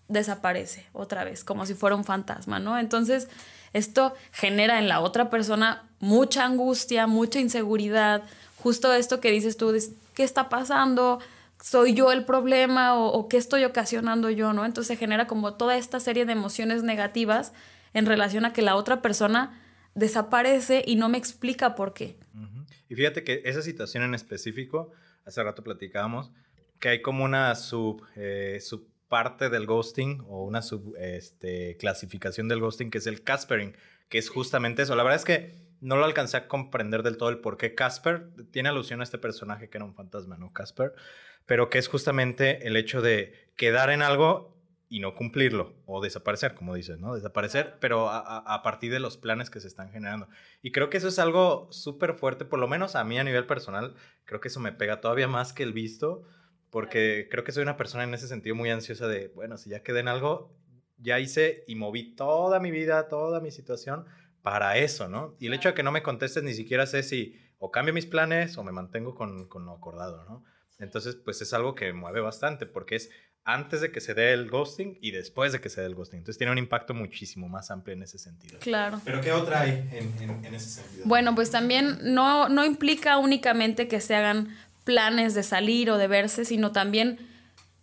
desaparece 0.09 0.87
otra 0.91 1.23
vez, 1.23 1.43
como 1.43 1.67
si 1.67 1.75
fuera 1.75 1.95
un 1.95 2.03
fantasma, 2.03 2.59
¿no? 2.59 2.79
Entonces, 2.79 3.29
esto 3.73 4.15
genera 4.31 4.79
en 4.79 4.89
la 4.89 5.01
otra 5.01 5.29
persona 5.29 5.83
mucha 5.99 6.45
angustia, 6.45 7.05
mucha 7.05 7.39
inseguridad, 7.39 8.23
justo 8.57 8.91
esto 8.91 9.21
que 9.21 9.29
dices 9.29 9.55
tú, 9.55 9.71
¿qué 10.15 10.23
está 10.23 10.49
pasando? 10.49 11.19
¿Soy 11.61 11.93
yo 11.93 12.11
el 12.11 12.25
problema 12.25 12.95
o, 12.95 13.27
qué 13.27 13.37
estoy 13.37 13.63
ocasionando 13.63 14.31
yo, 14.31 14.51
no? 14.51 14.65
Entonces 14.65 14.97
genera 14.97 15.27
como 15.27 15.53
toda 15.53 15.77
esta 15.77 15.99
serie 15.99 16.25
de 16.25 16.33
emociones 16.33 16.81
negativas 16.81 17.53
en 17.93 18.07
relación 18.07 18.45
a 18.45 18.53
que 18.53 18.63
la 18.63 18.75
otra 18.75 19.03
persona 19.03 19.61
desaparece 19.99 20.83
y 20.85 20.95
no 20.95 21.09
me 21.09 21.17
explica 21.17 21.75
por 21.75 21.93
qué. 21.93 22.17
Y 22.87 22.95
fíjate 22.95 23.23
que 23.23 23.41
esa 23.45 23.61
situación 23.61 24.03
en 24.03 24.15
específico, 24.15 24.91
hace 25.25 25.43
rato 25.43 25.63
platicábamos, 25.63 26.31
que 26.79 26.89
hay 26.89 27.01
como 27.01 27.23
una 27.23 27.53
sub, 27.55 28.03
eh, 28.15 28.57
subparte 28.61 29.49
del 29.49 29.67
ghosting 29.67 30.23
o 30.27 30.43
una 30.43 30.61
sub 30.61 30.95
este, 30.97 31.77
clasificación 31.77 32.47
del 32.47 32.61
ghosting 32.61 32.89
que 32.89 32.97
es 32.97 33.07
el 33.07 33.21
Caspering, 33.21 33.75
que 34.07 34.17
es 34.17 34.29
justamente 34.29 34.81
eso. 34.81 34.95
La 34.95 35.03
verdad 35.03 35.17
es 35.17 35.25
que 35.25 35.53
no 35.81 35.95
lo 35.95 36.05
alcancé 36.05 36.37
a 36.37 36.47
comprender 36.47 37.03
del 37.03 37.17
todo 37.17 37.29
el 37.29 37.39
por 37.39 37.57
qué 37.57 37.75
Casper 37.75 38.29
tiene 38.51 38.69
alusión 38.69 39.01
a 39.01 39.03
este 39.03 39.17
personaje 39.17 39.69
que 39.69 39.77
era 39.77 39.85
un 39.85 39.93
fantasma, 39.93 40.37
¿no? 40.37 40.51
Casper, 40.51 40.93
pero 41.45 41.69
que 41.69 41.77
es 41.77 41.87
justamente 41.87 42.67
el 42.67 42.75
hecho 42.75 43.01
de 43.01 43.33
quedar 43.55 43.89
en 43.89 44.01
algo 44.01 44.58
y 44.89 44.99
no 44.99 45.13
cumplirlo 45.13 45.75
o 45.85 46.01
desaparecer, 46.01 46.55
como 46.55 46.73
dices, 46.73 46.99
¿no? 46.99 47.13
Desaparecer, 47.13 47.77
pero 47.79 48.09
a, 48.09 48.63
partir 48.63 48.91
de 48.91 48.99
los 48.99 49.17
planes 49.17 49.51
que 49.51 49.59
se 49.59 49.67
están 49.67 49.91
generando. 49.91 50.27
Y 50.63 50.71
creo 50.71 50.89
que 50.89 50.97
eso 50.97 51.07
es 51.07 51.19
algo 51.19 51.67
súper 51.71 52.15
fuerte, 52.15 52.43
por 52.43 52.59
lo 52.59 52.67
menos 52.67 52.95
a 52.95 53.03
mí 53.03 53.19
a 53.19 53.23
nivel 53.23 53.45
personal, 53.45 53.95
creo 54.25 54.41
que 54.41 54.47
eso 54.47 54.59
me 54.59 54.71
pega 54.71 54.99
todavía 54.99 55.27
más 55.27 55.53
que 55.53 55.61
el 55.61 55.73
visto, 55.73 56.23
porque 56.71 57.27
creo 57.29 57.43
que 57.43 57.51
soy 57.51 57.61
una 57.61 57.77
persona 57.77 58.03
en 58.03 58.13
ese 58.15 58.27
sentido 58.27 58.55
muy 58.55 58.71
ansiosa 58.71 59.07
de, 59.07 59.27
bueno, 59.29 59.57
si 59.57 59.69
ya 59.69 59.83
quedé 59.83 59.99
en 59.99 60.07
algo, 60.07 60.55
ya 60.97 61.19
hice 61.19 61.63
y 61.67 61.75
moví 61.75 62.15
toda 62.15 62.59
mi 62.59 62.71
vida, 62.71 63.07
toda 63.07 63.39
mi 63.39 63.51
situación 63.51 64.05
para 64.41 64.77
eso, 64.77 65.07
¿no? 65.07 65.35
Y 65.39 65.47
el 65.47 65.53
hecho 65.53 65.69
de 65.69 65.75
que 65.75 65.83
no 65.83 65.91
me 65.91 66.01
contestes 66.01 66.43
ni 66.43 66.53
siquiera 66.53 66.87
sé 66.87 67.03
si 67.03 67.39
o 67.59 67.71
cambio 67.71 67.93
mis 67.93 68.05
planes 68.05 68.57
o 68.57 68.63
me 68.63 68.71
mantengo 68.71 69.13
con, 69.13 69.47
con 69.47 69.65
lo 69.65 69.73
acordado, 69.73 70.25
¿no? 70.25 70.43
Entonces, 70.79 71.15
pues 71.15 71.41
es 71.41 71.53
algo 71.53 71.75
que 71.75 71.91
mueve 71.93 72.21
bastante 72.21 72.65
porque 72.65 72.95
es 72.95 73.11
antes 73.53 73.81
de 73.81 73.91
que 73.91 74.01
se 74.01 74.13
dé 74.13 74.33
el 74.33 74.49
ghosting 74.49 74.97
y 75.01 75.11
después 75.11 75.51
de 75.51 75.59
que 75.59 75.69
se 75.69 75.81
dé 75.81 75.87
el 75.87 75.95
ghosting. 75.95 76.19
Entonces 76.19 76.37
tiene 76.37 76.51
un 76.51 76.57
impacto 76.57 76.93
muchísimo 76.93 77.49
más 77.49 77.71
amplio 77.71 77.95
en 77.95 78.03
ese 78.03 78.17
sentido. 78.17 78.59
Claro. 78.59 79.01
Pero 79.03 79.21
¿qué 79.21 79.31
otra 79.31 79.61
hay 79.61 79.89
en, 79.91 80.45
en, 80.45 80.53
ese 80.53 80.81
sentido? 80.81 81.03
Bueno, 81.05 81.35
pues 81.35 81.51
también 81.51 81.97
no, 82.01 82.49
no 82.49 82.65
implica 82.65 83.17
únicamente 83.17 83.87
que 83.87 84.01
se 84.01 84.15
hagan 84.15 84.55
planes 84.83 85.33
de 85.33 85.43
salir 85.43 85.89
o 85.91 85.97
de 85.97 86.07
verse, 86.07 86.45
sino 86.45 86.71
también 86.71 87.19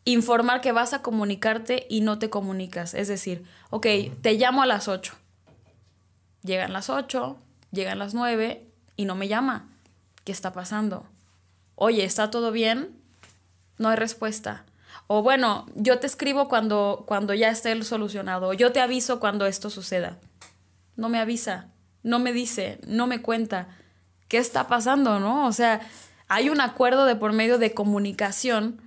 informar 0.05 0.61
que 0.61 0.73
vas 0.73 0.93
a 0.93 1.03
comunicarte 1.03 1.87
y 1.89 2.01
no 2.01 2.19
te 2.19 2.31
comunicas. 2.31 2.95
Es 2.95 3.09
decir, 3.09 3.45
ok, 3.71 3.87
te 4.23 4.35
llamo 4.35 4.63
a 4.63 4.67
las 4.67 4.89
8. 4.89 5.15
Llegan 6.43 6.73
las 6.73 6.91
8, 6.91 7.39
llegan 7.73 7.99
las 7.99 8.15
9 8.15 8.65
y 8.97 9.05
no 9.05 9.17
me 9.17 9.29
llama. 9.29 9.69
¿Qué 10.25 10.33
está 10.33 10.53
pasando? 10.53 11.07
Oye, 11.75 12.05
¿está 12.05 12.31
todo 12.31 12.53
bien? 12.53 12.97
No 13.79 13.89
hay 13.89 13.97
respuesta. 13.97 14.65
O 15.07 15.23
bueno, 15.23 15.67
yo 15.75 15.99
te 15.99 16.07
escribo 16.07 16.49
cuando, 16.49 17.05
cuando 17.07 17.35
ya 17.35 17.49
esté 17.49 17.81
solucionado. 17.85 18.53
Yo 18.53 18.73
te 18.73 18.81
aviso 18.81 19.21
cuando 19.21 19.47
esto 19.47 19.71
suceda. 19.71 20.19
No 20.97 21.09
me 21.09 21.19
avisa, 21.19 21.69
no 22.03 22.19
me 22.19 22.33
dice, 22.33 22.79
no 22.87 23.07
me 23.07 23.23
cuenta. 23.23 23.69
¿Qué 24.29 24.39
está 24.39 24.67
pasando, 24.67 25.21
no? 25.21 25.47
O 25.47 25.53
sea, 25.53 25.81
hay 26.29 26.49
un 26.49 26.61
acuerdo 26.61 27.05
de 27.05 27.15
por 27.15 27.33
medio 27.33 27.59
de 27.59 27.75
comunicación 27.75 28.81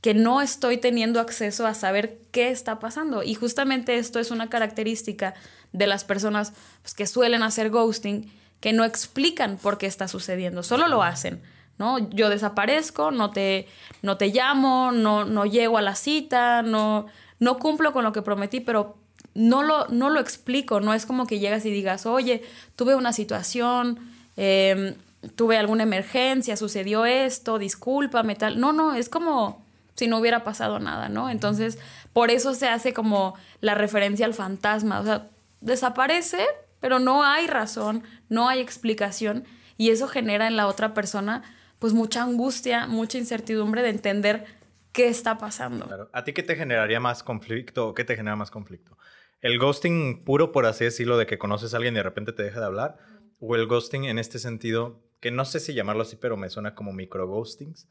que 0.00 0.14
no 0.14 0.40
estoy 0.40 0.78
teniendo 0.78 1.20
acceso 1.20 1.66
a 1.66 1.74
saber 1.74 2.18
qué 2.32 2.50
está 2.50 2.78
pasando. 2.78 3.22
Y 3.22 3.34
justamente 3.34 3.98
esto 3.98 4.18
es 4.18 4.30
una 4.30 4.48
característica 4.48 5.34
de 5.72 5.86
las 5.86 6.04
personas 6.04 6.52
pues, 6.82 6.94
que 6.94 7.06
suelen 7.06 7.42
hacer 7.42 7.70
ghosting, 7.70 8.32
que 8.60 8.72
no 8.72 8.84
explican 8.84 9.58
por 9.58 9.78
qué 9.78 9.86
está 9.86 10.08
sucediendo, 10.08 10.62
solo 10.62 10.88
lo 10.88 11.02
hacen. 11.02 11.42
¿No? 11.80 11.98
Yo 12.10 12.28
desaparezco, 12.28 13.10
no 13.10 13.30
te, 13.30 13.66
no 14.02 14.18
te 14.18 14.28
llamo, 14.28 14.92
no, 14.92 15.24
no 15.24 15.46
llego 15.46 15.78
a 15.78 15.82
la 15.82 15.94
cita, 15.94 16.60
no, 16.60 17.06
no 17.38 17.58
cumplo 17.58 17.94
con 17.94 18.04
lo 18.04 18.12
que 18.12 18.20
prometí, 18.20 18.60
pero 18.60 18.98
no 19.34 19.62
lo, 19.62 19.88
no 19.88 20.10
lo 20.10 20.20
explico, 20.20 20.80
no 20.80 20.92
es 20.92 21.06
como 21.06 21.26
que 21.26 21.38
llegas 21.38 21.64
y 21.64 21.70
digas, 21.70 22.04
oye, 22.04 22.42
tuve 22.76 22.94
una 22.96 23.14
situación, 23.14 23.98
em, 24.36 24.94
tuve 25.36 25.56
alguna 25.56 25.84
emergencia, 25.84 26.54
sucedió 26.58 27.06
esto, 27.06 27.58
discúlpame, 27.58 28.34
tal. 28.34 28.60
No, 28.60 28.74
no, 28.74 28.92
es 28.92 29.08
como 29.08 29.64
si 29.94 30.06
no 30.06 30.18
hubiera 30.18 30.44
pasado 30.44 30.80
nada, 30.80 31.08
¿no? 31.08 31.30
Entonces, 31.30 31.78
por 32.12 32.30
eso 32.30 32.52
se 32.52 32.68
hace 32.68 32.92
como 32.92 33.36
la 33.62 33.74
referencia 33.74 34.26
al 34.26 34.34
fantasma, 34.34 35.00
o 35.00 35.04
sea, 35.04 35.28
desaparece, 35.62 36.46
pero 36.78 36.98
no 36.98 37.24
hay 37.24 37.46
razón, 37.46 38.02
no 38.28 38.50
hay 38.50 38.60
explicación, 38.60 39.44
y 39.78 39.88
eso 39.88 40.08
genera 40.08 40.46
en 40.46 40.56
la 40.56 40.66
otra 40.66 40.92
persona 40.92 41.42
pues 41.80 41.92
mucha 41.94 42.22
angustia, 42.22 42.86
mucha 42.86 43.18
incertidumbre 43.18 43.82
de 43.82 43.88
entender 43.88 44.44
qué 44.92 45.08
está 45.08 45.38
pasando. 45.38 46.08
¿A 46.12 46.24
ti 46.24 46.32
qué 46.32 46.44
te 46.44 46.54
generaría 46.54 47.00
más 47.00 47.24
conflicto 47.24 47.88
o 47.88 47.94
qué 47.94 48.04
te 48.04 48.14
genera 48.14 48.36
más 48.36 48.50
conflicto? 48.52 48.96
¿El 49.40 49.58
ghosting 49.58 50.22
puro, 50.22 50.52
por 50.52 50.66
así 50.66 50.84
decirlo, 50.84 51.16
de 51.16 51.26
que 51.26 51.38
conoces 51.38 51.72
a 51.72 51.78
alguien 51.78 51.94
y 51.94 51.96
de 51.96 52.02
repente 52.02 52.32
te 52.32 52.42
deja 52.42 52.60
de 52.60 52.66
hablar? 52.66 52.98
¿O 53.40 53.56
el 53.56 53.66
ghosting 53.66 54.04
en 54.04 54.18
este 54.18 54.38
sentido, 54.38 55.00
que 55.20 55.30
no 55.30 55.46
sé 55.46 55.58
si 55.58 55.72
llamarlo 55.72 56.02
así, 56.02 56.16
pero 56.16 56.36
me 56.36 56.50
suena 56.50 56.74
como 56.74 56.92
micro 56.92 57.26
ghostings? 57.26 57.88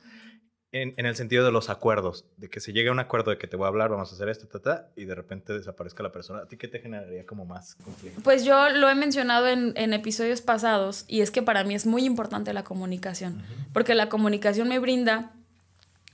En, 0.71 0.93
el 1.03 1.15
sentido 1.15 1.43
de 1.43 1.51
los 1.51 1.69
acuerdos, 1.69 2.25
de 2.37 2.47
que 2.47 2.59
se 2.59 2.73
llegue 2.73 2.89
a 2.89 2.91
un 2.91 2.99
acuerdo 2.99 3.31
de 3.31 3.39
que 3.39 3.47
te 3.47 3.57
voy 3.57 3.65
a 3.65 3.69
hablar, 3.69 3.89
vamos 3.89 4.11
a 4.11 4.15
hacer 4.15 4.29
esto, 4.29 4.47
ta, 4.59 4.89
y 4.95 5.05
de 5.05 5.15
repente 5.15 5.51
desaparezca 5.53 6.03
la 6.03 6.11
persona. 6.11 6.41
¿A 6.41 6.45
ti 6.45 6.57
qué 6.57 6.67
te 6.67 6.79
generaría 6.79 7.25
como 7.25 7.43
más 7.43 7.73
conflicto? 7.83 8.21
Pues 8.21 8.45
yo 8.45 8.69
lo 8.69 8.87
he 8.87 8.93
mencionado 8.93 9.47
en, 9.47 9.93
episodios 9.93 10.41
pasados 10.41 11.05
y 11.07 11.21
es 11.21 11.31
que 11.31 11.41
para 11.41 11.63
mí 11.63 11.73
es 11.73 11.87
muy 11.87 12.05
importante 12.05 12.53
la 12.53 12.63
comunicación, 12.63 13.41
porque 13.73 13.95
la 13.95 14.09
comunicación 14.09 14.67
me 14.67 14.77
brinda 14.77 15.31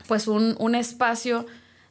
pues 0.07 0.27
un, 0.29 0.55
un 0.57 0.75
espacio 0.75 1.45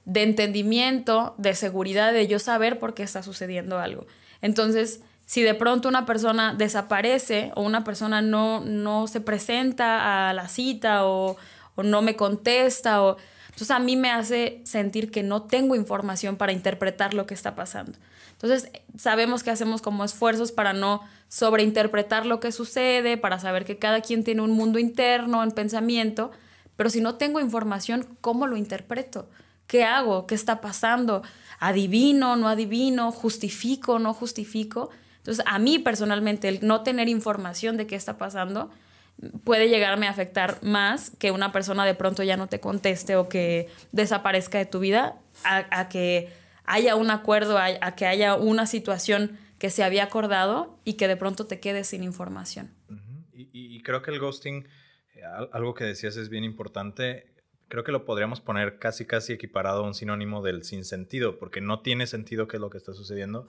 de 0.06 0.22
entendimiento, 0.22 1.34
de 1.36 1.54
seguridad, 1.54 2.14
de 2.14 2.26
yo 2.26 2.38
saber 2.38 2.78
por 2.78 2.94
qué 2.94 3.02
está 3.02 3.22
sucediendo 3.22 3.78
algo. 3.78 4.06
Entonces, 4.40 5.02
si 5.26 5.42
de 5.42 5.54
pronto 5.54 5.88
una 5.88 6.06
persona 6.06 6.54
desaparece 6.54 7.52
o 7.56 7.62
una 7.62 7.84
persona 7.84 8.22
no, 8.22 8.60
no 8.60 9.06
se 9.06 9.20
presenta 9.20 10.28
a 10.28 10.32
la 10.32 10.48
cita 10.48 11.06
o 11.06 11.36
o 11.74 11.82
no 11.82 12.02
me 12.02 12.16
contesta 12.16 13.02
o 13.02 13.16
entonces 13.54 13.70
a 13.70 13.78
mí 13.78 13.94
me 13.94 14.10
hace 14.10 14.60
sentir 14.64 15.12
que 15.12 15.22
no 15.22 15.42
tengo 15.42 15.76
información 15.76 16.34
para 16.34 16.50
interpretar 16.50 17.14
lo 17.14 17.24
que 17.24 17.34
está 17.34 17.54
pasando. 17.54 17.96
Entonces 18.32 18.68
sabemos 18.98 19.44
que 19.44 19.52
hacemos 19.52 19.80
como 19.80 20.04
esfuerzos 20.04 20.50
para 20.50 20.72
no 20.72 21.02
sobreinterpretar 21.28 22.26
lo 22.26 22.40
que 22.40 22.50
sucede, 22.50 23.16
para 23.16 23.38
saber 23.38 23.64
que 23.64 23.78
cada 23.78 24.00
quien 24.00 24.24
tiene 24.24 24.42
un 24.42 24.50
mundo 24.50 24.80
interno 24.80 25.44
en 25.44 25.52
pensamiento, 25.52 26.32
pero 26.74 26.90
si 26.90 27.00
no 27.00 27.14
tengo 27.14 27.38
información, 27.38 28.08
¿cómo 28.20 28.48
lo 28.48 28.56
interpreto? 28.56 29.30
¿Qué 29.68 29.84
hago? 29.84 30.26
¿Qué 30.26 30.34
está 30.34 30.60
pasando? 30.60 31.22
¿Adivino? 31.60 32.34
¿No 32.34 32.48
adivino? 32.48 33.12
¿Justifico? 33.12 34.00
¿No 34.00 34.14
justifico? 34.14 34.90
Entonces 35.18 35.44
a 35.46 35.60
mí 35.60 35.78
personalmente 35.78 36.48
el 36.48 36.66
no 36.66 36.82
tener 36.82 37.08
información 37.08 37.76
de 37.76 37.86
qué 37.86 37.94
está 37.94 38.18
pasando, 38.18 38.70
puede 39.44 39.68
llegarme 39.68 40.06
a 40.06 40.10
afectar 40.10 40.62
más 40.62 41.10
que 41.18 41.30
una 41.30 41.52
persona 41.52 41.84
de 41.84 41.94
pronto 41.94 42.22
ya 42.22 42.36
no 42.36 42.48
te 42.48 42.60
conteste 42.60 43.16
o 43.16 43.28
que 43.28 43.68
desaparezca 43.92 44.58
de 44.58 44.66
tu 44.66 44.80
vida, 44.80 45.20
a, 45.44 45.88
que 45.88 46.32
haya 46.64 46.96
un 46.96 47.10
acuerdo, 47.10 47.58
a, 47.58 47.94
que 47.94 48.06
haya 48.06 48.34
una 48.34 48.66
situación 48.66 49.38
que 49.58 49.70
se 49.70 49.84
había 49.84 50.04
acordado 50.04 50.78
y 50.84 50.94
que 50.94 51.08
de 51.08 51.16
pronto 51.16 51.46
te 51.46 51.60
quedes 51.60 51.88
sin 51.88 52.02
información. 52.02 52.74
y, 53.32 53.82
creo 53.82 54.02
que 54.02 54.10
el 54.10 54.18
ghosting, 54.18 54.66
eh, 55.14 55.22
algo 55.52 55.74
que 55.74 55.84
decías 55.84 56.16
es 56.16 56.28
bien 56.28 56.44
importante, 56.44 57.34
creo 57.68 57.84
que 57.84 57.92
lo 57.92 58.04
podríamos 58.04 58.40
poner 58.40 58.78
casi 58.78 59.04
casi 59.06 59.32
equiparado 59.32 59.84
a 59.84 59.86
un 59.86 59.94
sinónimo 59.94 60.42
del 60.42 60.64
sinsentido, 60.64 61.38
porque 61.38 61.60
no 61.60 61.80
tiene 61.80 62.06
sentido 62.06 62.48
qué 62.48 62.56
es 62.56 62.60
lo 62.60 62.70
que 62.70 62.78
está 62.78 62.94
sucediendo. 62.94 63.48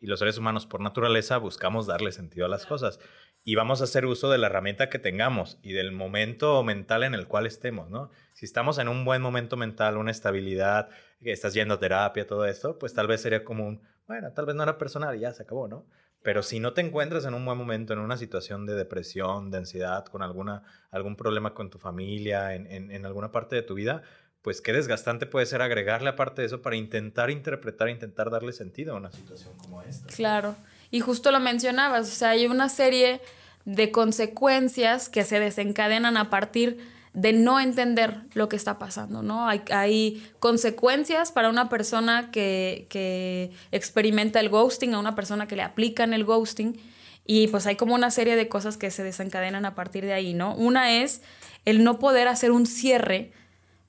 Y 0.00 0.08
los 0.08 0.18
seres 0.18 0.36
humanos 0.36 0.66
por 0.66 0.80
naturaleza 0.80 1.38
buscamos 1.38 1.86
darle 1.86 2.12
sentido 2.12 2.46
a 2.46 2.48
las 2.48 2.66
cosas 2.66 3.00
y 3.48 3.54
vamos 3.54 3.80
a 3.80 3.84
hacer 3.84 4.06
uso 4.06 4.28
de 4.28 4.38
la 4.38 4.48
herramienta 4.48 4.90
que 4.90 4.98
tengamos 4.98 5.60
y 5.62 5.72
del 5.72 5.92
momento 5.92 6.64
mental 6.64 7.04
en 7.04 7.14
el 7.14 7.28
cual 7.28 7.46
estemos, 7.46 7.88
¿no? 7.88 8.10
Si 8.32 8.44
estamos 8.44 8.76
en 8.78 8.88
un 8.88 9.04
buen 9.04 9.22
momento 9.22 9.56
mental, 9.56 9.98
una 9.98 10.10
estabilidad, 10.10 10.88
que 11.22 11.30
estás 11.30 11.54
yendo 11.54 11.74
a 11.74 11.78
terapia, 11.78 12.26
todo 12.26 12.44
esto, 12.44 12.76
pues 12.76 12.92
tal 12.92 13.06
vez 13.06 13.20
sería 13.20 13.44
como 13.44 13.64
un, 13.68 13.82
bueno, 14.08 14.32
tal 14.32 14.46
vez 14.46 14.56
no 14.56 14.64
era 14.64 14.78
personal 14.78 15.14
y 15.14 15.20
ya 15.20 15.32
se 15.32 15.44
acabó, 15.44 15.68
¿no? 15.68 15.86
Pero 16.24 16.42
si 16.42 16.58
no 16.58 16.72
te 16.72 16.80
encuentras 16.80 17.24
en 17.24 17.34
un 17.34 17.44
buen 17.44 17.56
momento, 17.56 17.92
en 17.92 18.00
una 18.00 18.16
situación 18.16 18.66
de 18.66 18.74
depresión, 18.74 19.52
de 19.52 19.58
ansiedad, 19.58 20.04
con 20.06 20.22
alguna, 20.22 20.64
algún 20.90 21.14
problema 21.14 21.54
con 21.54 21.70
tu 21.70 21.78
familia, 21.78 22.52
en, 22.52 22.66
en, 22.90 23.06
alguna 23.06 23.30
parte 23.30 23.54
de 23.54 23.62
tu 23.62 23.74
vida, 23.74 24.02
pues 24.42 24.60
qué 24.60 24.72
desgastante 24.72 25.26
puede 25.26 25.46
ser 25.46 25.62
agregarle 25.62 26.08
aparte 26.08 26.42
de 26.42 26.46
eso 26.46 26.62
para 26.62 26.74
intentar 26.74 27.30
interpretar, 27.30 27.90
intentar 27.90 28.28
darle 28.28 28.52
sentido 28.52 28.94
a 28.94 28.96
una 28.96 29.12
situación 29.12 29.56
como 29.56 29.82
esta. 29.82 30.12
Claro. 30.12 30.56
Y 30.90 31.00
justo 31.00 31.30
lo 31.30 31.40
mencionabas, 31.40 32.08
o 32.08 32.12
sea, 32.12 32.30
hay 32.30 32.46
una 32.46 32.68
serie 32.68 33.20
de 33.64 33.90
consecuencias 33.90 35.08
que 35.08 35.24
se 35.24 35.40
desencadenan 35.40 36.16
a 36.16 36.30
partir 36.30 36.78
de 37.16 37.32
no 37.32 37.58
entender 37.58 38.20
lo 38.34 38.48
que 38.48 38.56
está 38.56 38.78
pasando, 38.78 39.22
¿no? 39.22 39.48
Hay, 39.48 39.62
hay 39.72 40.22
consecuencias 40.38 41.32
para 41.32 41.48
una 41.48 41.70
persona 41.70 42.30
que, 42.30 42.86
que, 42.90 43.52
experimenta 43.72 44.38
el 44.38 44.50
ghosting, 44.50 44.92
a 44.92 44.98
una 44.98 45.14
persona 45.14 45.48
que 45.48 45.56
le 45.56 45.62
aplican 45.62 46.12
el 46.12 46.24
ghosting, 46.24 46.78
y 47.24 47.48
pues 47.48 47.66
hay 47.66 47.76
como 47.76 47.94
una 47.94 48.10
serie 48.10 48.36
de 48.36 48.48
cosas 48.48 48.76
que 48.76 48.90
se 48.90 49.02
desencadenan 49.02 49.64
a 49.64 49.74
partir 49.74 50.04
de 50.04 50.12
ahí, 50.12 50.34
¿no? 50.34 50.54
Una 50.54 50.92
es 50.92 51.22
el 51.64 51.82
no 51.82 51.98
poder 51.98 52.28
hacer 52.28 52.52
un 52.52 52.66
cierre 52.66 53.32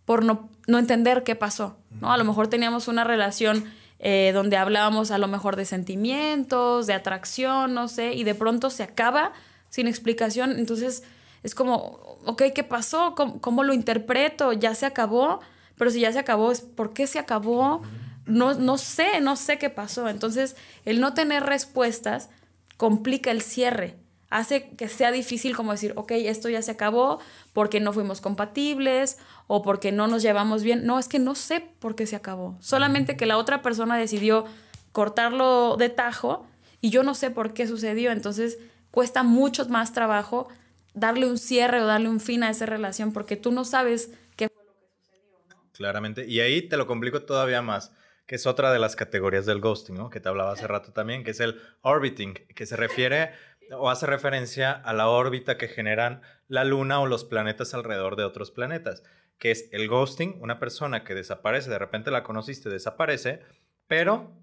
por 0.06 0.24
no, 0.24 0.50
no 0.66 0.80
entender 0.80 1.24
qué 1.24 1.36
pasó, 1.36 1.77
¿no? 2.00 2.13
A 2.13 2.18
lo 2.18 2.24
mejor 2.24 2.48
teníamos 2.48 2.88
una 2.88 3.04
relación 3.04 3.66
eh, 4.00 4.32
donde 4.34 4.58
hablábamos 4.58 5.12
a 5.12 5.18
lo 5.18 5.27
mejor 5.27 5.56
de 5.56 5.66
sentimientos, 5.66 6.88
de 6.88 6.94
atracción, 6.94 7.74
no 7.74 7.88
sé, 7.88 8.13
y 8.13 8.24
de 8.24 8.36
pronto 8.36 8.70
se 8.70 8.84
acaba 8.84 9.34
sin 9.70 9.88
explicación. 9.88 10.58
Entonces 10.58 11.04
es 11.44 11.56
como, 11.56 12.18
ok, 12.25 12.44
¿qué 12.54 12.63
pasó? 12.63 13.16
¿Cómo, 13.16 13.63
lo 13.63 13.74
interpreto? 13.74 14.54
¿Ya 14.54 14.75
se 14.75 14.86
acabó? 14.86 15.39
Pero 15.77 15.92
si 15.92 16.01
ya 16.01 16.12
se 16.12 16.20
acabó, 16.20 16.51
¿por 16.75 16.94
qué 16.94 17.08
se 17.08 17.20
acabó? 17.20 17.82
No, 18.25 18.54
no 18.54 18.77
sé, 18.77 19.22
no 19.22 19.36
sé 19.36 19.58
qué 19.58 19.70
pasó. 19.70 20.10
Entonces, 20.10 20.56
el 20.86 21.00
no 21.00 21.13
tener 21.13 21.44
respuestas 21.44 22.30
complica 22.77 23.32
el 23.32 23.42
cierre 23.42 23.96
hace 24.29 24.69
que 24.72 24.89
sea 24.89 25.12
difícil 25.12 25.55
como 25.55 25.72
decir, 25.72 25.93
ok, 25.96 26.12
esto 26.12 26.50
ya 26.50 26.62
se 26.62 26.72
acabó 26.72 27.19
porque 27.53 27.79
no 27.79 27.93
fuimos 27.93 28.22
compatibles 28.22 29.17
o 29.48 29.62
porque 29.62 29.91
no 29.91 30.07
nos 30.07 30.22
llevamos 30.22 30.63
bien. 30.63 30.86
No, 30.86 31.00
es 31.00 31.07
que 31.07 31.19
no 31.19 31.36
sé 31.36 31.62
por 31.79 31.96
qué 31.96 32.05
se 32.05 32.15
acabó. 32.15 32.57
Solamente 32.60 33.17
que 33.17 33.25
la 33.25 33.38
otra 33.38 33.62
persona 33.62 33.98
decidió 33.98 34.46
cortarlo 34.91 35.77
de 35.77 35.89
tajo 35.89 36.46
y 36.81 36.89
yo 36.89 37.03
no 37.03 37.15
sé 37.15 37.29
por 37.31 37.53
qué 37.53 37.67
sucedió. 37.67 38.12
Entonces 38.12 38.57
cuesta 38.91 39.24
mucho 39.24 39.67
más 39.69 39.93
trabajo 39.93 40.48
darle 40.93 41.27
un 41.27 41.38
cierre 41.38 41.81
o 41.81 41.86
darle 41.86 42.10
un 42.10 42.19
fin 42.19 42.43
a 42.43 42.50
esa 42.50 42.65
relación 42.65 43.13
porque 43.13 43.38
tú 43.38 43.51
no 43.51 43.63
sabes 43.63 44.12
qué 44.36 44.50
fue 44.50 44.63
lo 44.65 44.74
que 44.74 44.88
sucedió. 44.89 45.38
Claramente. 45.74 46.25
Y 46.27 46.41
ahí 46.41 46.62
te 46.63 46.75
lo 46.75 46.88
complico 46.88 47.22
todavía 47.22 47.62
más 47.62 47.91
que 48.27 48.36
es 48.36 48.46
otra 48.46 48.74
de 48.74 48.79
las 48.79 48.98
categorías 48.98 49.46
del 49.46 49.62
ghosting, 49.62 49.96
¿no? 49.96 50.10
Que 50.10 50.19
te 50.19 50.27
hablaba 50.27 50.51
hace 50.51 50.67
rato 50.67 50.91
también, 50.91 51.24
que 51.24 51.31
es 51.31 51.39
el 51.39 51.62
orbiting, 51.81 52.34
que 52.34 52.65
se 52.65 52.75
refiere 52.75 53.31
o 53.71 53.89
hace 53.89 54.05
referencia 54.05 54.71
a 54.71 54.93
la 54.93 55.09
órbita 55.09 55.57
que 55.57 55.67
generan 55.67 56.21
la 56.47 56.63
Luna 56.63 57.00
o 57.00 57.05
los 57.05 57.25
planetas 57.25 57.74
alrededor 57.74 58.15
de 58.15 58.24
otros 58.24 58.51
planetas. 58.51 59.03
que 59.39 59.51
es 59.51 59.69
el 59.71 59.88
ghosting, 59.88 60.38
una 60.41 60.57
persona 60.57 61.03
que 61.03 61.13
desaparece, 61.13 61.69
de 61.69 61.77
repente 61.77 62.09
la 62.09 62.24
conociste, 62.24 62.69
desaparece, 62.69 63.41
pero 63.86 64.33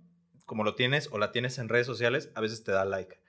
como 0.47 0.63
lo 0.63 0.77
tienes 0.77 1.09
o 1.11 1.19
la 1.19 1.33
tienes 1.33 1.59
en 1.59 1.69
redes 1.69 1.87
sociales, 1.89 2.31
a 2.37 2.41
veces 2.41 2.63
te 2.63 2.71
da 2.71 2.85
like 2.85 3.24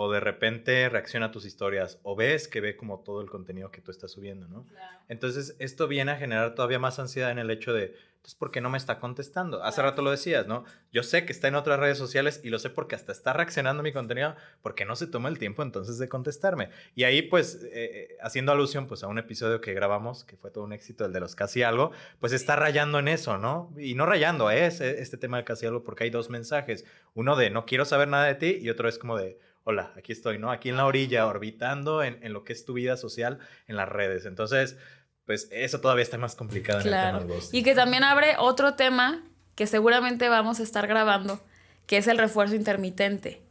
o 0.00 0.08
de 0.12 0.20
repente 0.20 0.88
reacciona 0.88 1.26
a 1.26 1.30
tus 1.32 1.44
historias, 1.44 1.98
o 2.04 2.14
ves 2.14 2.46
que 2.46 2.60
ve 2.60 2.76
como 2.76 3.00
todo 3.00 3.20
el 3.20 3.28
contenido 3.28 3.72
que 3.72 3.80
tú 3.80 3.90
estás 3.90 4.12
subiendo, 4.12 4.46
¿no? 4.46 4.64
Entonces, 5.08 5.56
esto 5.58 5.88
viene 5.88 6.12
a 6.12 6.16
generar 6.16 6.54
todavía 6.54 6.78
más 6.78 7.00
ansiedad 7.00 7.32
en 7.32 7.40
el 7.40 7.50
hecho 7.50 7.72
de, 7.72 7.96
entonces, 8.18 8.36
¿por 8.36 8.52
qué 8.52 8.60
no 8.60 8.70
me 8.70 8.78
está 8.78 9.00
contestando? 9.00 9.64
Hace 9.64 9.82
rato 9.82 10.02
lo 10.02 10.12
decías, 10.12 10.46
¿no? 10.46 10.62
Yo 10.92 11.02
sé 11.02 11.26
que 11.26 11.32
está 11.32 11.48
en 11.48 11.56
otras 11.56 11.80
redes 11.80 11.98
sociales 11.98 12.40
y 12.44 12.50
lo 12.50 12.60
sé 12.60 12.70
porque 12.70 12.94
hasta 12.94 13.10
está 13.10 13.32
reaccionando 13.32 13.80
a 13.80 13.82
mi 13.82 13.92
contenido, 13.92 14.36
porque 14.62 14.84
no 14.84 14.94
se 14.94 15.08
toma 15.08 15.30
el 15.30 15.38
tiempo 15.40 15.64
entonces 15.64 15.98
de 15.98 16.08
contestarme. 16.08 16.70
Y 16.94 17.02
ahí, 17.02 17.22
pues, 17.22 17.64
eh, 17.64 17.70
eh, 17.72 18.16
haciendo 18.22 18.52
alusión, 18.52 18.86
pues, 18.86 19.02
a 19.02 19.08
un 19.08 19.18
episodio 19.18 19.60
que 19.60 19.74
grabamos, 19.74 20.22
que 20.22 20.36
fue 20.36 20.52
todo 20.52 20.62
un 20.62 20.72
éxito, 20.72 21.06
el 21.06 21.12
de 21.12 21.18
los 21.18 21.34
casi 21.34 21.64
algo, 21.64 21.90
pues 22.20 22.32
está 22.32 22.54
rayando 22.54 23.00
en 23.00 23.08
eso, 23.08 23.36
¿no? 23.36 23.74
Y 23.76 23.96
no 23.96 24.06
rayando, 24.06 24.48
es 24.52 24.80
¿eh? 24.80 25.00
este 25.00 25.16
tema 25.16 25.38
de 25.38 25.44
casi 25.44 25.66
algo, 25.66 25.82
porque 25.82 26.04
hay 26.04 26.10
dos 26.10 26.30
mensajes. 26.30 26.84
Uno 27.14 27.34
de 27.34 27.50
no 27.50 27.66
quiero 27.66 27.84
saber 27.84 28.06
nada 28.06 28.26
de 28.26 28.36
ti 28.36 28.58
y 28.60 28.70
otro 28.70 28.88
es 28.88 28.96
como 28.96 29.16
de 29.16 29.47
hola, 29.68 29.92
aquí 29.98 30.12
estoy, 30.12 30.38
¿no? 30.38 30.50
Aquí 30.50 30.70
en 30.70 30.78
la 30.78 30.86
orilla, 30.86 31.26
orbitando 31.26 32.02
en, 32.02 32.32
lo 32.32 32.42
que 32.42 32.54
es 32.54 32.64
tu 32.64 32.72
vida 32.72 32.96
social 32.96 33.38
en 33.66 33.76
las 33.76 33.86
redes. 33.86 34.24
Entonces, 34.24 34.78
pues 35.26 35.46
eso 35.52 35.82
todavía 35.82 36.04
está 36.04 36.16
más 36.16 36.34
complicado 36.34 36.80
claro. 36.80 37.18
en 37.18 37.24
el 37.24 37.28
tema 37.28 37.42
Y 37.52 37.62
que 37.62 37.74
también 37.74 38.02
abre 38.02 38.36
otro 38.38 38.76
tema 38.76 39.22
que 39.56 39.66
seguramente 39.66 40.30
vamos 40.30 40.58
a 40.60 40.62
estar 40.62 40.86
grabando, 40.86 41.38
que 41.86 41.98
es 41.98 42.06
el 42.06 42.16
refuerzo 42.16 42.54
intermitente, 42.54 43.42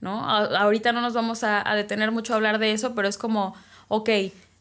¿no? 0.00 0.28
ahorita 0.28 0.90
no 0.90 1.02
nos 1.02 1.14
vamos 1.14 1.44
a, 1.44 1.70
a 1.70 1.76
detener 1.76 2.10
mucho 2.10 2.32
a 2.32 2.36
hablar 2.36 2.58
de 2.58 2.72
eso, 2.72 2.96
pero 2.96 3.06
es 3.06 3.16
como, 3.16 3.54
ok, 3.86 4.10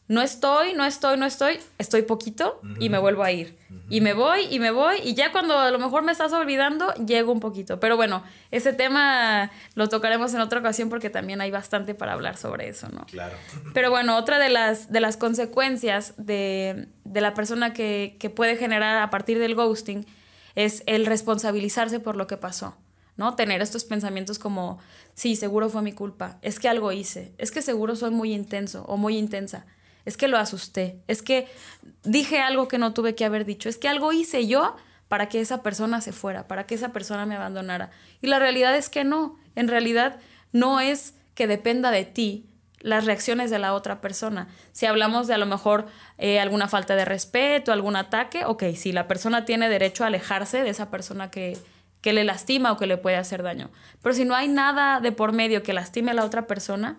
no 0.10 0.24
estoy, 0.24 0.74
no 0.74 0.86
estoy, 0.86 1.18
no 1.18 1.26
estoy, 1.28 1.60
estoy 1.78 2.02
poquito 2.02 2.60
y 2.80 2.90
me 2.90 2.98
vuelvo 2.98 3.24
a 3.24 3.32
ir. 3.32 3.56
Y 3.90 4.02
me 4.02 4.14
voy 4.14 4.48
y 4.50 4.58
me 4.58 4.72
voy 4.72 4.98
y 5.04 5.14
ya 5.14 5.32
cuando 5.32 5.56
a 5.56 5.70
lo 5.70 5.78
mejor 5.78 6.02
me 6.02 6.12
estás 6.12 6.34
olvidando, 6.34 6.92
llego 6.96 7.32
un 7.32 7.40
poquito. 7.40 7.80
Pero 7.80 7.96
bueno, 7.96 8.24
ese 8.50 8.74
tema 8.74 9.52
lo 9.76 9.88
tocaremos 9.88 10.34
en 10.34 10.42
otra 10.42 10.62
ocasión 10.62 10.90
porque 10.90 11.12
también 11.12 11.42
hay 11.42 11.52
bastante 11.52 11.94
para 11.94 12.14
hablar 12.14 12.38
sobre 12.38 12.70
eso, 12.70 12.90
¿no? 12.90 13.06
Claro. 13.06 13.38
Pero 13.76 13.92
bueno, 13.92 14.18
otra 14.18 14.40
de 14.40 14.50
las, 14.50 14.92
de 14.92 15.00
las 15.00 15.16
consecuencias 15.16 16.16
de, 16.18 16.88
de 17.04 17.22
la 17.22 17.36
persona 17.36 17.74
que, 17.74 18.18
que 18.20 18.32
puede 18.32 18.58
generar 18.58 19.04
a 19.04 19.12
partir 19.12 19.38
del 19.38 19.54
ghosting 19.54 20.08
es 20.56 20.82
el 20.88 21.06
responsabilizarse 21.06 22.00
por 22.00 22.16
lo 22.16 22.26
que 22.26 22.36
pasó. 22.36 22.76
¿no? 23.16 23.36
Tener 23.36 23.62
estos 23.62 23.84
pensamientos 23.84 24.40
como, 24.40 24.80
sí, 25.14 25.36
seguro 25.36 25.70
fue 25.70 25.84
mi 25.84 25.92
culpa, 25.92 26.40
es 26.42 26.58
que 26.58 26.68
algo 26.68 26.92
hice, 26.92 27.34
es 27.38 27.52
que 27.52 27.62
seguro 27.62 27.96
soy 27.96 28.10
muy 28.10 28.34
intenso 28.34 28.86
o 28.86 28.98
muy 28.98 29.16
intensa 29.16 29.68
es 30.06 30.18
que 30.18 30.28
lo 30.28 30.38
asusté, 30.38 31.00
es 31.08 31.22
que 31.22 31.48
dije 32.04 32.40
algo 32.40 32.68
que 32.68 32.78
no 32.78 32.94
tuve 32.94 33.16
que 33.16 33.26
haber 33.26 33.46
dicho, 33.46 33.70
es 33.70 33.78
que 33.78 33.88
algo 33.88 34.14
hice 34.14 34.48
yo 34.48 34.76
para 35.08 35.28
que 35.28 35.42
esa 35.42 35.64
persona 35.64 36.02
se 36.02 36.12
fuera, 36.12 36.48
para 36.48 36.66
que 36.66 36.76
esa 36.76 36.90
persona 36.90 37.26
me 37.26 37.36
abandonara. 37.36 37.90
Y 38.22 38.28
la 38.28 38.40
realidad 38.40 38.76
es 38.76 38.90
que 38.90 39.04
no, 39.04 39.38
en 39.56 39.68
realidad 39.68 40.20
no 40.52 40.80
es 40.80 41.16
que 41.34 41.48
dependa 41.48 41.92
de 41.92 42.06
ti 42.06 42.46
las 42.80 43.06
reacciones 43.06 43.50
de 43.50 43.60
la 43.60 43.74
otra 43.74 44.02
persona. 44.02 44.48
Si 44.72 44.86
hablamos 44.86 45.28
de 45.28 45.34
a 45.34 45.38
lo 45.38 45.46
mejor 45.46 45.88
eh, 46.18 46.40
alguna 46.40 46.68
falta 46.68 46.96
de 46.96 47.06
respeto, 47.06 47.74
algún 47.74 47.96
ataque, 47.96 48.46
ok, 48.46 48.64
si 48.76 48.92
la 48.92 49.08
persona 49.08 49.46
tiene 49.46 49.68
derecho 49.68 50.04
a 50.04 50.08
alejarse 50.08 50.64
de 50.64 50.70
esa 50.70 50.90
persona 50.90 51.30
que, 51.30 51.58
que 52.02 52.14
le 52.14 52.24
lastima 52.24 52.72
o 52.72 52.78
que 52.78 52.88
le 52.88 52.98
puede 52.98 53.18
hacer 53.18 53.44
daño. 53.44 53.70
Pero 54.02 54.16
si 54.16 54.26
no 54.26 54.36
hay 54.36 54.48
nada 54.48 55.02
de 55.02 55.12
por 55.12 55.34
medio 55.34 55.64
que 55.64 55.74
lastime 55.74 56.12
a 56.12 56.14
la 56.14 56.24
otra 56.24 56.48
persona, 56.48 56.98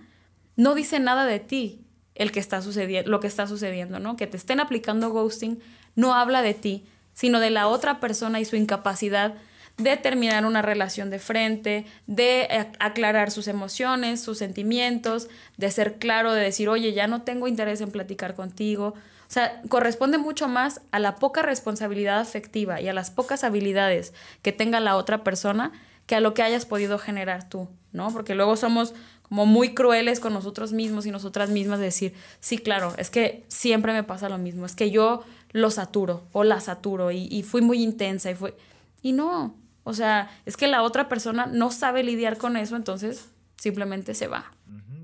no 0.56 0.74
dice 0.74 1.00
nada 1.00 1.24
de 1.24 1.40
ti 1.40 1.86
el 2.20 2.32
que 2.32 2.40
está 2.40 2.60
sucediendo, 2.60 3.10
lo 3.10 3.18
que 3.18 3.26
está 3.26 3.46
sucediendo, 3.46 3.98
¿no? 3.98 4.14
Que 4.16 4.26
te 4.26 4.36
estén 4.36 4.60
aplicando 4.60 5.08
ghosting 5.08 5.58
no 5.96 6.14
habla 6.14 6.42
de 6.42 6.52
ti, 6.52 6.84
sino 7.14 7.40
de 7.40 7.48
la 7.48 7.66
otra 7.66 7.98
persona 7.98 8.40
y 8.40 8.44
su 8.44 8.56
incapacidad 8.56 9.36
de 9.78 9.96
terminar 9.96 10.44
una 10.44 10.60
relación 10.60 11.08
de 11.08 11.18
frente, 11.18 11.86
de 12.06 12.68
aclarar 12.78 13.30
sus 13.30 13.48
emociones, 13.48 14.20
sus 14.20 14.36
sentimientos, 14.36 15.28
de 15.56 15.70
ser 15.70 15.94
claro, 15.94 16.34
de 16.34 16.42
decir, 16.42 16.68
oye, 16.68 16.92
ya 16.92 17.06
no 17.06 17.22
tengo 17.22 17.48
interés 17.48 17.80
en 17.80 17.90
platicar 17.90 18.34
contigo. 18.34 18.88
O 18.88 19.32
sea, 19.32 19.62
corresponde 19.70 20.18
mucho 20.18 20.46
más 20.46 20.82
a 20.90 20.98
la 20.98 21.16
poca 21.16 21.40
responsabilidad 21.40 22.20
afectiva 22.20 22.82
y 22.82 22.88
a 22.88 22.92
las 22.92 23.10
pocas 23.10 23.44
habilidades 23.44 24.12
que 24.42 24.52
tenga 24.52 24.78
la 24.78 24.96
otra 24.96 25.24
persona 25.24 25.72
que 26.04 26.16
a 26.16 26.20
lo 26.20 26.34
que 26.34 26.42
hayas 26.42 26.66
podido 26.66 26.98
generar 26.98 27.48
tú, 27.48 27.70
¿no? 27.92 28.12
Porque 28.12 28.34
luego 28.34 28.56
somos 28.56 28.92
como 29.30 29.46
muy 29.46 29.74
crueles 29.74 30.18
con 30.18 30.32
nosotros 30.32 30.72
mismos 30.72 31.06
y 31.06 31.12
nosotras 31.12 31.50
mismas 31.50 31.78
de 31.78 31.84
decir, 31.84 32.14
sí, 32.40 32.58
claro, 32.58 32.92
es 32.98 33.10
que 33.10 33.44
siempre 33.46 33.92
me 33.92 34.02
pasa 34.02 34.28
lo 34.28 34.38
mismo, 34.38 34.66
es 34.66 34.74
que 34.74 34.90
yo 34.90 35.24
lo 35.52 35.70
saturo 35.70 36.26
o 36.32 36.42
la 36.42 36.58
saturo 36.58 37.12
y, 37.12 37.42
fui 37.44 37.62
muy 37.62 37.80
intensa 37.80 38.28
y 38.32 38.34
fue... 38.34 38.56
Y 39.02 39.12
no, 39.12 39.56
o 39.84 39.94
sea, 39.94 40.28
es 40.46 40.56
que 40.56 40.66
la 40.66 40.82
otra 40.82 41.08
persona 41.08 41.46
no 41.46 41.70
sabe 41.70 42.02
lidiar 42.02 42.38
con 42.38 42.56
eso, 42.56 42.74
entonces 42.74 43.30
simplemente 43.56 44.14
se 44.14 44.26
va. 44.26 44.50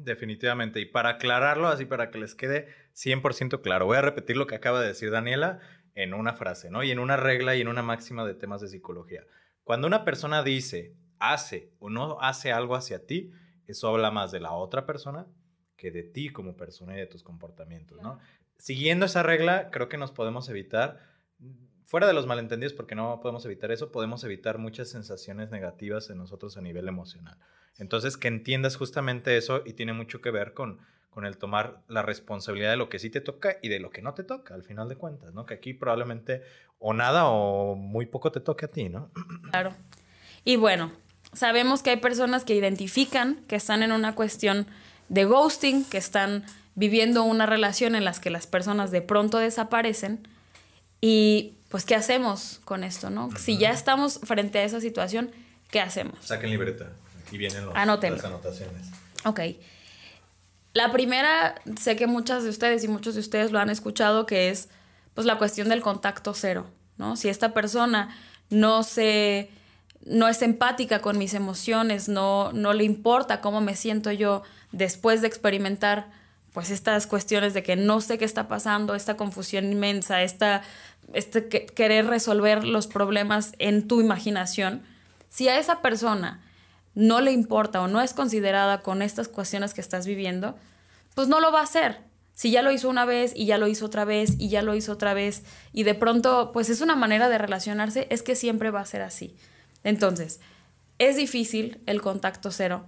definitivamente. 0.02 0.80
Y 0.80 0.86
para 0.86 1.10
aclararlo, 1.10 1.68
así 1.68 1.84
para 1.84 2.10
que 2.10 2.18
les 2.18 2.34
quede 2.34 2.66
100% 2.96 3.60
claro, 3.60 3.86
voy 3.86 3.96
a 3.96 4.02
repetir 4.02 4.36
lo 4.36 4.48
que 4.48 4.56
acaba 4.56 4.80
de 4.80 4.88
decir 4.88 5.12
Daniela 5.12 5.60
en 5.94 6.14
una 6.14 6.32
frase, 6.32 6.68
¿no? 6.68 6.82
Y 6.82 6.90
en 6.90 6.98
una 6.98 7.16
regla 7.16 7.54
y 7.54 7.60
en 7.60 7.68
una 7.68 7.82
máxima 7.82 8.26
de 8.26 8.34
temas 8.34 8.60
de 8.60 8.66
psicología. 8.66 9.24
Cuando 9.62 9.86
una 9.86 10.04
persona 10.04 10.42
dice, 10.42 10.96
hace 11.20 11.70
o 11.78 11.90
no 11.90 12.20
hace 12.20 12.50
algo 12.50 12.74
hacia 12.74 13.06
ti, 13.06 13.30
eso 13.72 13.88
habla 13.88 14.10
más 14.10 14.32
de 14.32 14.40
la 14.40 14.52
otra 14.52 14.86
persona 14.86 15.26
que 15.76 15.90
de 15.90 16.02
ti 16.02 16.30
como 16.30 16.56
persona 16.56 16.94
y 16.94 17.00
de 17.00 17.06
tus 17.06 17.22
comportamientos, 17.22 18.00
¿no? 18.00 18.18
Siguiendo 18.56 19.06
esa 19.06 19.22
regla, 19.22 19.70
creo 19.70 19.88
que 19.88 19.98
nos 19.98 20.10
podemos 20.10 20.48
evitar, 20.48 21.00
fuera 21.84 22.06
de 22.06 22.14
los 22.14 22.26
malentendidos, 22.26 22.72
porque 22.72 22.94
no 22.94 23.20
podemos 23.20 23.44
evitar 23.44 23.70
eso, 23.70 23.92
podemos 23.92 24.24
evitar 24.24 24.58
muchas 24.58 24.88
sensaciones 24.88 25.50
negativas 25.50 26.08
en 26.08 26.18
nosotros 26.18 26.56
a 26.56 26.62
nivel 26.62 26.88
emocional. 26.88 27.38
Entonces, 27.78 28.16
que 28.16 28.28
entiendas 28.28 28.76
justamente 28.76 29.36
eso 29.36 29.62
y 29.66 29.74
tiene 29.74 29.92
mucho 29.92 30.22
que 30.22 30.30
ver 30.30 30.54
con, 30.54 30.80
con 31.10 31.26
el 31.26 31.36
tomar 31.36 31.82
la 31.88 32.02
responsabilidad 32.02 32.70
de 32.70 32.78
lo 32.78 32.88
que 32.88 32.98
sí 32.98 33.10
te 33.10 33.20
toca 33.20 33.58
y 33.62 33.68
de 33.68 33.80
lo 33.80 33.90
que 33.90 34.00
no 34.00 34.14
te 34.14 34.24
toca, 34.24 34.54
al 34.54 34.62
final 34.62 34.88
de 34.88 34.96
cuentas, 34.96 35.34
¿no? 35.34 35.44
Que 35.44 35.54
aquí 35.54 35.74
probablemente 35.74 36.42
o 36.78 36.94
nada 36.94 37.26
o 37.26 37.74
muy 37.74 38.06
poco 38.06 38.32
te 38.32 38.40
toque 38.40 38.64
a 38.64 38.68
ti, 38.68 38.88
¿no? 38.88 39.10
Claro. 39.50 39.74
Y 40.44 40.56
bueno, 40.56 40.90
sabemos 41.36 41.82
que 41.82 41.90
hay 41.90 41.96
personas 41.98 42.44
que 42.44 42.54
identifican 42.54 43.36
que 43.46 43.56
están 43.56 43.82
en 43.82 43.92
una 43.92 44.14
cuestión 44.14 44.66
de 45.08 45.24
ghosting, 45.24 45.84
que 45.84 45.98
están 45.98 46.44
viviendo 46.74 47.22
una 47.22 47.46
relación 47.46 47.94
en 47.94 48.04
las 48.04 48.18
que 48.18 48.30
las 48.30 48.46
personas 48.46 48.90
de 48.90 49.02
pronto 49.02 49.38
desaparecen 49.38 50.26
y 51.00 51.54
pues 51.68 51.84
¿qué 51.84 51.94
hacemos 51.94 52.60
con 52.64 52.84
esto, 52.84 53.10
no? 53.10 53.30
Si 53.36 53.58
ya 53.58 53.70
estamos 53.70 54.20
frente 54.22 54.58
a 54.58 54.64
esa 54.64 54.80
situación, 54.80 55.30
¿qué 55.70 55.80
hacemos? 55.80 56.18
Saquen 56.20 56.50
libreta, 56.50 56.90
aquí 57.26 57.38
vienen 57.38 57.66
los, 57.66 57.74
las 57.74 58.24
anotaciones. 58.24 58.88
Ok. 59.24 59.40
La 60.72 60.92
primera, 60.92 61.54
sé 61.80 61.96
que 61.96 62.06
muchas 62.06 62.44
de 62.44 62.50
ustedes 62.50 62.84
y 62.84 62.88
muchos 62.88 63.14
de 63.14 63.20
ustedes 63.20 63.50
lo 63.50 63.58
han 63.58 63.70
escuchado, 63.70 64.26
que 64.26 64.50
es 64.50 64.68
pues 65.14 65.26
la 65.26 65.38
cuestión 65.38 65.68
del 65.68 65.80
contacto 65.80 66.34
cero, 66.34 66.66
¿no? 66.98 67.16
Si 67.16 67.28
esta 67.28 67.54
persona 67.54 68.14
no 68.50 68.82
se 68.82 69.50
no 70.06 70.28
es 70.28 70.40
empática 70.40 71.00
con 71.00 71.18
mis 71.18 71.34
emociones, 71.34 72.08
no, 72.08 72.52
no 72.52 72.72
le 72.72 72.84
importa 72.84 73.40
cómo 73.40 73.60
me 73.60 73.74
siento 73.74 74.12
yo 74.12 74.42
después 74.70 75.20
de 75.20 75.26
experimentar 75.26 76.08
pues 76.52 76.70
estas 76.70 77.06
cuestiones 77.06 77.52
de 77.52 77.62
que 77.62 77.76
no 77.76 78.00
sé 78.00 78.16
qué 78.16 78.24
está 78.24 78.48
pasando, 78.48 78.94
esta 78.94 79.16
confusión 79.16 79.70
inmensa, 79.70 80.22
esta, 80.22 80.62
este 81.12 81.48
querer 81.48 82.06
resolver 82.06 82.64
los 82.64 82.86
problemas 82.86 83.52
en 83.58 83.88
tu 83.88 84.00
imaginación, 84.00 84.82
si 85.28 85.48
a 85.48 85.58
esa 85.58 85.82
persona 85.82 86.40
no 86.94 87.20
le 87.20 87.32
importa 87.32 87.82
o 87.82 87.88
no 87.88 88.00
es 88.00 88.14
considerada 88.14 88.80
con 88.80 89.02
estas 89.02 89.28
cuestiones 89.28 89.74
que 89.74 89.82
estás 89.82 90.06
viviendo, 90.06 90.56
pues 91.14 91.28
no 91.28 91.40
lo 91.40 91.52
va 91.52 91.60
a 91.60 91.64
hacer. 91.64 91.98
Si 92.32 92.50
ya 92.50 92.62
lo 92.62 92.70
hizo 92.70 92.88
una 92.88 93.04
vez 93.04 93.32
y 93.34 93.46
ya 93.46 93.58
lo 93.58 93.66
hizo 93.66 93.86
otra 93.86 94.04
vez 94.04 94.36
y 94.38 94.48
ya 94.48 94.62
lo 94.62 94.74
hizo 94.74 94.92
otra 94.92 95.14
vez 95.14 95.42
y 95.72 95.82
de 95.82 95.94
pronto 95.94 96.52
pues 96.52 96.70
es 96.70 96.80
una 96.80 96.94
manera 96.94 97.28
de 97.28 97.38
relacionarse, 97.38 98.06
es 98.10 98.22
que 98.22 98.36
siempre 98.36 98.70
va 98.70 98.80
a 98.80 98.86
ser 98.86 99.02
así. 99.02 99.36
Entonces, 99.86 100.40
es 100.98 101.14
difícil 101.14 101.80
el 101.86 102.02
contacto 102.02 102.50
cero, 102.50 102.86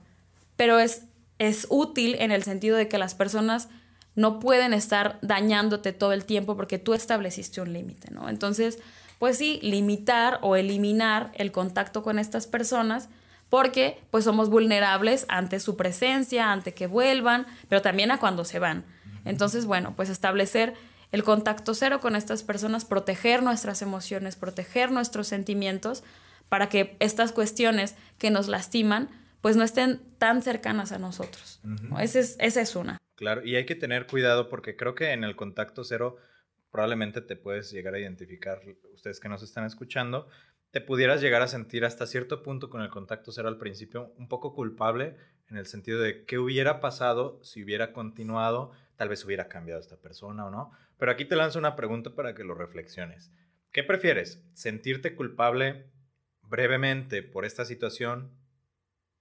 pero 0.57 0.81
es, 0.81 1.05
es 1.39 1.69
útil 1.71 2.17
en 2.19 2.33
el 2.33 2.43
sentido 2.43 2.77
de 2.77 2.89
que 2.89 2.99
las 2.99 3.15
personas 3.15 3.69
no 4.17 4.41
pueden 4.41 4.73
estar 4.73 5.21
dañándote 5.23 5.93
todo 5.93 6.13
el 6.13 6.25
tiempo 6.25 6.57
porque 6.57 6.81
tú 6.81 6.95
estableciste 6.95 7.61
un 7.61 7.73
límite, 7.73 8.11
¿no? 8.11 8.29
Entonces, 8.29 8.81
pues 9.21 9.39
sí, 9.39 9.61
limitar 9.63 10.41
o 10.43 10.57
eliminar 10.57 11.31
el 11.35 11.53
contacto 11.53 12.03
con 12.03 12.19
estas 12.19 12.49
personas 12.49 13.09
porque 13.49 14.03
pues 14.11 14.25
somos 14.25 14.51
vulnerables 14.51 15.25
ante 15.29 15.61
su 15.61 15.77
presencia, 15.77 16.51
ante 16.51 16.75
que 16.75 16.89
vuelvan, 16.89 17.47
pero 17.69 17.81
también 17.81 18.11
a 18.11 18.19
cuando 18.19 18.45
se 18.45 18.59
van. 18.59 18.85
Entonces, 19.25 19.67
bueno, 19.67 19.95
pues 19.95 20.09
establecer 20.09 20.75
el 21.13 21.23
contacto 21.23 21.75
cero 21.75 22.01
con 22.01 22.17
estas 22.17 22.43
personas, 22.43 22.85
proteger 22.85 23.45
nuestras 23.45 23.83
emociones, 23.83 24.35
proteger 24.35 24.91
nuestros 24.91 25.29
sentimientos, 25.29 26.03
para 26.49 26.69
que 26.69 26.97
estas 27.01 27.33
cuestiones 27.33 27.97
que 28.19 28.31
nos 28.31 28.49
lastiman 28.49 29.09
pues 29.41 29.57
no 29.57 29.65
estén 29.65 30.01
tan 30.19 30.43
cercanas 30.43 30.93
a 30.93 30.99
nosotros. 30.99 31.61
es, 32.01 32.37
esa 32.41 32.61
es 32.61 32.77
una. 32.77 32.99
Claro, 33.15 33.45
y 33.45 33.57
hay 33.57 33.67
que 33.67 33.75
tener 33.75 34.07
cuidado 34.07 34.49
porque 34.49 34.77
creo 34.77 34.95
que 34.95 35.13
en 35.13 35.25
el 35.25 35.37
contacto 35.37 35.85
cero 35.85 36.17
probablemente 36.71 37.21
te 37.21 37.37
puedes 37.37 37.71
llegar 37.71 37.95
a 37.95 37.99
identificar, 37.99 38.61
ustedes 38.93 39.21
que 39.21 39.29
nos 39.29 39.43
están 39.43 39.65
escuchando, 39.65 40.29
te 40.71 40.81
pudieras 40.81 41.21
llegar 41.21 41.41
a 41.43 41.49
sentir 41.49 41.85
hasta 41.85 42.07
cierto 42.07 42.43
punto 42.43 42.69
con 42.69 42.83
el 42.83 42.91
contacto 42.91 43.33
cero 43.33 43.49
al 43.49 43.59
principio 43.59 44.13
un 44.19 44.29
poco 44.29 44.55
culpable 44.55 45.17
en 45.49 45.57
el 45.57 45.67
sentido 45.67 46.01
de 46.01 46.25
qué 46.27 46.39
hubiera 46.39 46.81
pasado 46.81 47.41
si 47.43 47.65
hubiera 47.65 47.93
continuado, 47.93 48.73
tal 48.97 49.09
vez 49.09 49.25
hubiera 49.25 49.49
cambiado 49.49 49.81
esta 49.81 49.97
persona 49.97 50.47
o 50.47 50.51
no. 50.51 50.73
Pero 50.99 51.11
aquí 51.11 51.25
te 51.25 51.37
lanzo 51.37 51.59
una 51.59 51.75
pregunta 51.75 52.15
para 52.15 52.35
que 52.35 52.45
lo 52.45 52.55
reflexiones. 52.55 53.33
¿Qué 53.73 53.83
prefieres? 53.83 54.45
¿Sentirte 54.53 55.15
culpable 55.15 55.87
brevemente 56.49 57.23
por 57.23 57.45
esta 57.45 57.65
situación, 57.65 58.31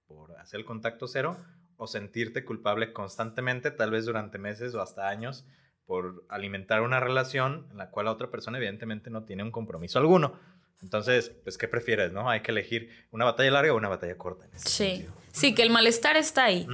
por 0.06 0.36
hacer 0.38 0.60
el 0.60 0.66
contacto 0.66 1.06
cero, 1.06 1.36
o 1.76 1.86
sentirte 1.86 2.44
culpable 2.44 2.92
constantemente, 2.92 3.70
tal 3.70 3.90
vez 3.90 4.04
durante 4.04 4.38
meses 4.38 4.74
o 4.74 4.82
hasta 4.82 5.08
años, 5.08 5.46
por 5.86 6.24
alimentar 6.28 6.82
una 6.82 7.00
relación 7.00 7.66
en 7.70 7.78
la 7.78 7.90
cual 7.90 8.06
la 8.06 8.12
otra 8.12 8.30
persona 8.30 8.58
evidentemente 8.58 9.10
no 9.10 9.24
tiene 9.24 9.42
un 9.42 9.50
compromiso 9.50 9.98
alguno? 9.98 10.38
Entonces, 10.82 11.32
pues, 11.42 11.58
¿qué 11.58 11.66
prefieres, 11.66 12.12
no? 12.12 12.28
Hay 12.30 12.40
que 12.40 12.50
elegir 12.50 12.90
una 13.10 13.24
batalla 13.24 13.50
larga 13.50 13.72
o 13.72 13.76
una 13.76 13.88
batalla 13.88 14.16
corta. 14.16 14.46
sí, 14.56 15.06
sí, 15.32 15.54
que 15.54 15.62
el 15.62 15.70
malestar 15.70 16.16
está 16.16 16.44
ahí. 16.44 16.66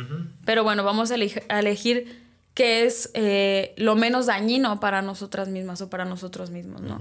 Pero 0.45 0.65
bueno, 0.65 0.85
vamos 0.85 1.11
a, 1.11 1.15
elegir 1.15 2.24
qué 2.55 2.85
es 2.85 3.11
eh, 3.15 3.75
lo 3.77 3.97
menos 3.97 4.27
dañino 4.27 4.79
para 4.81 5.03
nosotras 5.03 5.49
mismas 5.49 5.81
o 5.81 5.91
para 5.91 6.05
nosotros 6.05 6.51
mismos, 6.51 6.81
¿no? 6.81 7.01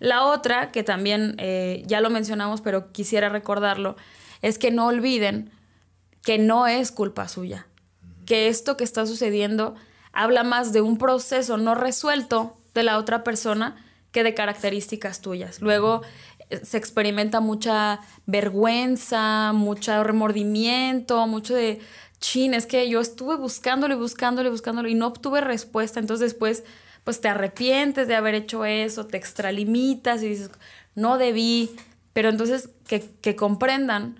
La 0.00 0.24
otra, 0.24 0.72
que 0.72 0.82
también 0.82 1.36
eh, 1.38 1.82
ya 1.86 2.00
lo 2.00 2.10
mencionamos, 2.10 2.62
pero 2.62 2.90
quisiera 2.90 3.28
recordarlo, 3.28 3.96
es 4.40 4.58
que 4.58 4.70
no 4.70 4.86
olviden 4.86 5.50
que 6.22 6.38
no 6.38 6.66
es 6.66 6.90
culpa 6.90 7.28
suya. 7.28 7.66
Que 8.24 8.48
esto 8.48 8.78
que 8.78 8.84
está 8.84 9.06
sucediendo 9.06 9.74
habla 10.12 10.42
más 10.42 10.72
de 10.72 10.80
un 10.80 10.96
proceso 10.96 11.58
no 11.58 11.74
resuelto 11.74 12.56
de 12.72 12.82
la 12.82 12.98
otra 12.98 13.22
persona 13.22 13.76
que 14.10 14.22
de 14.22 14.32
características 14.32 15.20
tuyas. 15.20 15.60
Luego, 15.60 16.00
se 16.62 16.78
experimenta 16.78 17.40
mucha 17.40 18.00
vergüenza, 18.26 19.52
mucho 19.52 20.02
remordimiento, 20.02 21.26
mucho 21.26 21.54
de, 21.54 21.80
chin, 22.24 22.54
es 22.54 22.64
que 22.64 22.88
yo 22.88 23.00
estuve 23.00 23.36
buscándolo 23.36 23.94
y 23.94 23.98
buscándolo 23.98 24.48
y 24.48 24.50
buscándolo 24.50 24.88
y 24.88 24.94
no 24.94 25.08
obtuve 25.08 25.42
respuesta, 25.42 26.00
entonces 26.00 26.32
después 26.32 26.64
pues 27.04 27.20
te 27.20 27.28
arrepientes 27.28 28.08
de 28.08 28.14
haber 28.14 28.34
hecho 28.34 28.64
eso, 28.64 29.06
te 29.06 29.18
extralimitas 29.18 30.22
y 30.22 30.28
dices, 30.30 30.50
no 30.94 31.18
debí, 31.18 31.76
pero 32.14 32.30
entonces 32.30 32.70
que, 32.86 33.04
que 33.20 33.36
comprendan 33.36 34.16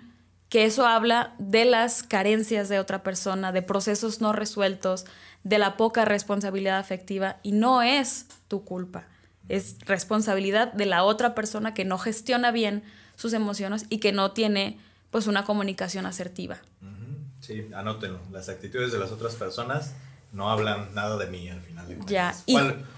que 0.49 0.65
eso 0.65 0.85
habla 0.85 1.33
de 1.39 1.65
las 1.65 2.03
carencias 2.03 2.69
de 2.69 2.79
otra 2.79 3.01
persona, 3.01 3.51
de 3.51 3.63
procesos 3.63 4.21
no 4.21 4.33
resueltos, 4.33 5.05
de 5.43 5.57
la 5.57 5.75
poca 5.75 6.05
responsabilidad 6.05 6.77
afectiva. 6.77 7.37
Y 7.41 7.53
no 7.53 7.81
es 7.81 8.27
tu 8.47 8.63
culpa. 8.63 9.07
Es 9.49 9.77
responsabilidad 9.79 10.71
de 10.71 10.85
la 10.85 11.03
otra 11.03 11.33
persona 11.33 11.73
que 11.73 11.85
no 11.85 11.97
gestiona 11.97 12.51
bien 12.51 12.83
sus 13.15 13.33
emociones 13.33 13.87
y 13.89 13.97
que 13.97 14.11
no 14.11 14.31
tiene 14.31 14.77
pues 15.09 15.25
una 15.25 15.43
comunicación 15.43 16.05
asertiva. 16.05 16.59
Sí, 17.45 17.67
anótenlo. 17.75 18.19
Las 18.31 18.49
actitudes 18.49 18.91
de 18.91 18.97
las 18.97 19.11
otras 19.11 19.35
personas 19.35 19.93
no 20.31 20.49
hablan 20.49 20.93
nada 20.95 21.17
de 21.17 21.27
mí 21.27 21.49
al 21.49 21.61
final. 21.61 21.85
ya. 22.07 22.35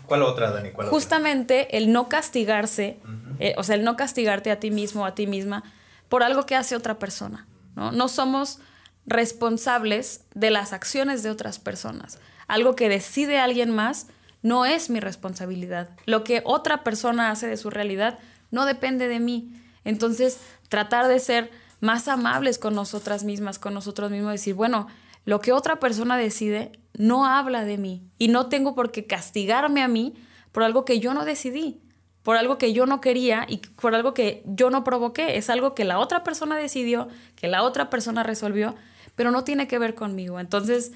¿Cuál, 0.05 0.23
otra, 0.23 0.51
Dani? 0.51 0.69
justamente 0.89 1.77
el 1.77 1.91
no 1.91 2.07
castigarse, 2.07 2.99
eh, 3.39 3.53
o 3.57 3.63
sea, 3.63 3.75
el 3.75 3.83
no 3.83 3.97
castigarte 3.97 4.51
a 4.51 4.59
ti 4.59 4.71
mismo 4.71 5.05
a 5.05 5.13
ti 5.15 5.27
misma 5.27 5.63
por 6.07 6.23
algo 6.23 6.45
que 6.45 6.55
hace 6.55 6.75
otra 6.75 6.97
persona. 6.97 7.45
¿no? 7.75 7.91
no 7.91 8.07
somos 8.07 8.59
responsables 9.05 10.21
de 10.33 10.49
las 10.49 10.73
acciones 10.73 11.23
de 11.23 11.29
otras 11.29 11.59
personas. 11.59 12.19
Algo 12.47 12.75
que 12.75 12.89
decide 12.89 13.39
alguien 13.39 13.69
más 13.69 14.07
no 14.41 14.65
es 14.65 14.89
mi 14.89 14.99
responsabilidad. 14.99 15.89
Lo 16.05 16.23
que 16.23 16.41
otra 16.45 16.83
persona 16.83 17.31
hace 17.31 17.47
de 17.47 17.57
su 17.57 17.69
realidad 17.69 18.17
no 18.49 18.65
depende 18.65 19.07
de 19.07 19.19
mí. 19.19 19.53
Entonces, 19.83 20.39
tratar 20.69 21.07
de 21.07 21.19
ser 21.19 21.51
más 21.79 22.07
amables 22.07 22.59
con 22.59 22.75
nosotras 22.75 23.23
mismas, 23.23 23.59
con 23.59 23.73
nosotros 23.73 24.11
mismos, 24.11 24.31
decir, 24.31 24.55
bueno, 24.55 24.87
lo 25.25 25.39
que 25.39 25.51
otra 25.51 25.79
persona 25.79 26.17
decide 26.17 26.71
no 26.93 27.25
habla 27.25 27.65
de 27.65 27.77
mí 27.77 28.09
y 28.17 28.29
no 28.29 28.47
tengo 28.47 28.75
por 28.75 28.91
qué 28.91 29.05
castigarme 29.05 29.83
a 29.83 29.87
mí 29.87 30.15
por 30.51 30.63
algo 30.63 30.85
que 30.85 30.99
yo 30.99 31.13
no 31.13 31.25
decidí, 31.25 31.81
por 32.23 32.37
algo 32.37 32.57
que 32.57 32.73
yo 32.73 32.85
no 32.85 33.01
quería 33.01 33.45
y 33.47 33.57
por 33.57 33.93
algo 33.93 34.13
que 34.13 34.43
yo 34.45 34.69
no 34.69 34.83
provoqué. 34.83 35.37
Es 35.37 35.49
algo 35.49 35.75
que 35.75 35.85
la 35.85 35.99
otra 35.99 36.23
persona 36.23 36.57
decidió, 36.57 37.09
que 37.35 37.47
la 37.47 37.63
otra 37.63 37.89
persona 37.89 38.23
resolvió, 38.23 38.75
pero 39.15 39.31
no 39.31 39.43
tiene 39.43 39.67
que 39.67 39.79
ver 39.79 39.95
conmigo. 39.95 40.39
Entonces, 40.39 40.93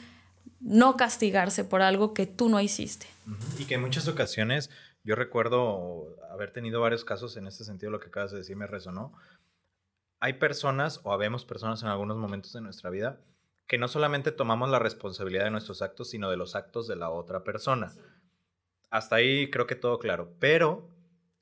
no 0.62 0.96
castigarse 0.96 1.63
por 1.63 1.82
algo 1.82 2.13
que 2.13 2.26
tú 2.26 2.50
no 2.50 2.60
hiciste. 2.60 3.08
Y 3.60 3.65
que 3.65 3.76
en 3.76 3.82
muchas 3.82 4.08
ocasiones, 4.08 4.70
yo 5.04 5.15
recuerdo 5.15 6.15
haber 6.32 6.52
tenido 6.52 6.82
varios 6.82 7.04
casos 7.04 7.36
en 7.38 7.48
este 7.48 7.63
sentido, 7.63 7.91
lo 7.91 8.00
que 8.00 8.08
acabas 8.08 8.32
de 8.32 8.38
decir 8.38 8.56
me 8.56 8.67
resonó. 8.67 9.13
Hay 10.21 10.34
personas, 10.34 11.01
o 11.03 11.12
habemos 11.12 11.45
personas 11.45 11.81
en 11.81 11.89
algunos 11.89 12.15
momentos 12.15 12.53
de 12.53 12.62
nuestra 12.62 12.91
vida, 12.91 13.19
que 13.67 13.79
no 13.79 13.88
solamente 13.88 14.31
tomamos 14.31 14.69
la 14.69 14.77
responsabilidad 14.77 15.45
de 15.45 15.51
nuestros 15.51 15.81
actos, 15.81 16.12
sino 16.12 16.29
de 16.29 16.38
los 16.38 16.55
actos 16.55 16.88
de 16.88 16.95
la 16.95 17.10
otra 17.10 17.43
persona. 17.43 17.91
Hasta 18.91 19.15
ahí 19.15 19.49
creo 19.49 19.65
que 19.65 19.75
todo 19.75 19.97
claro, 19.97 20.36
pero 20.39 20.88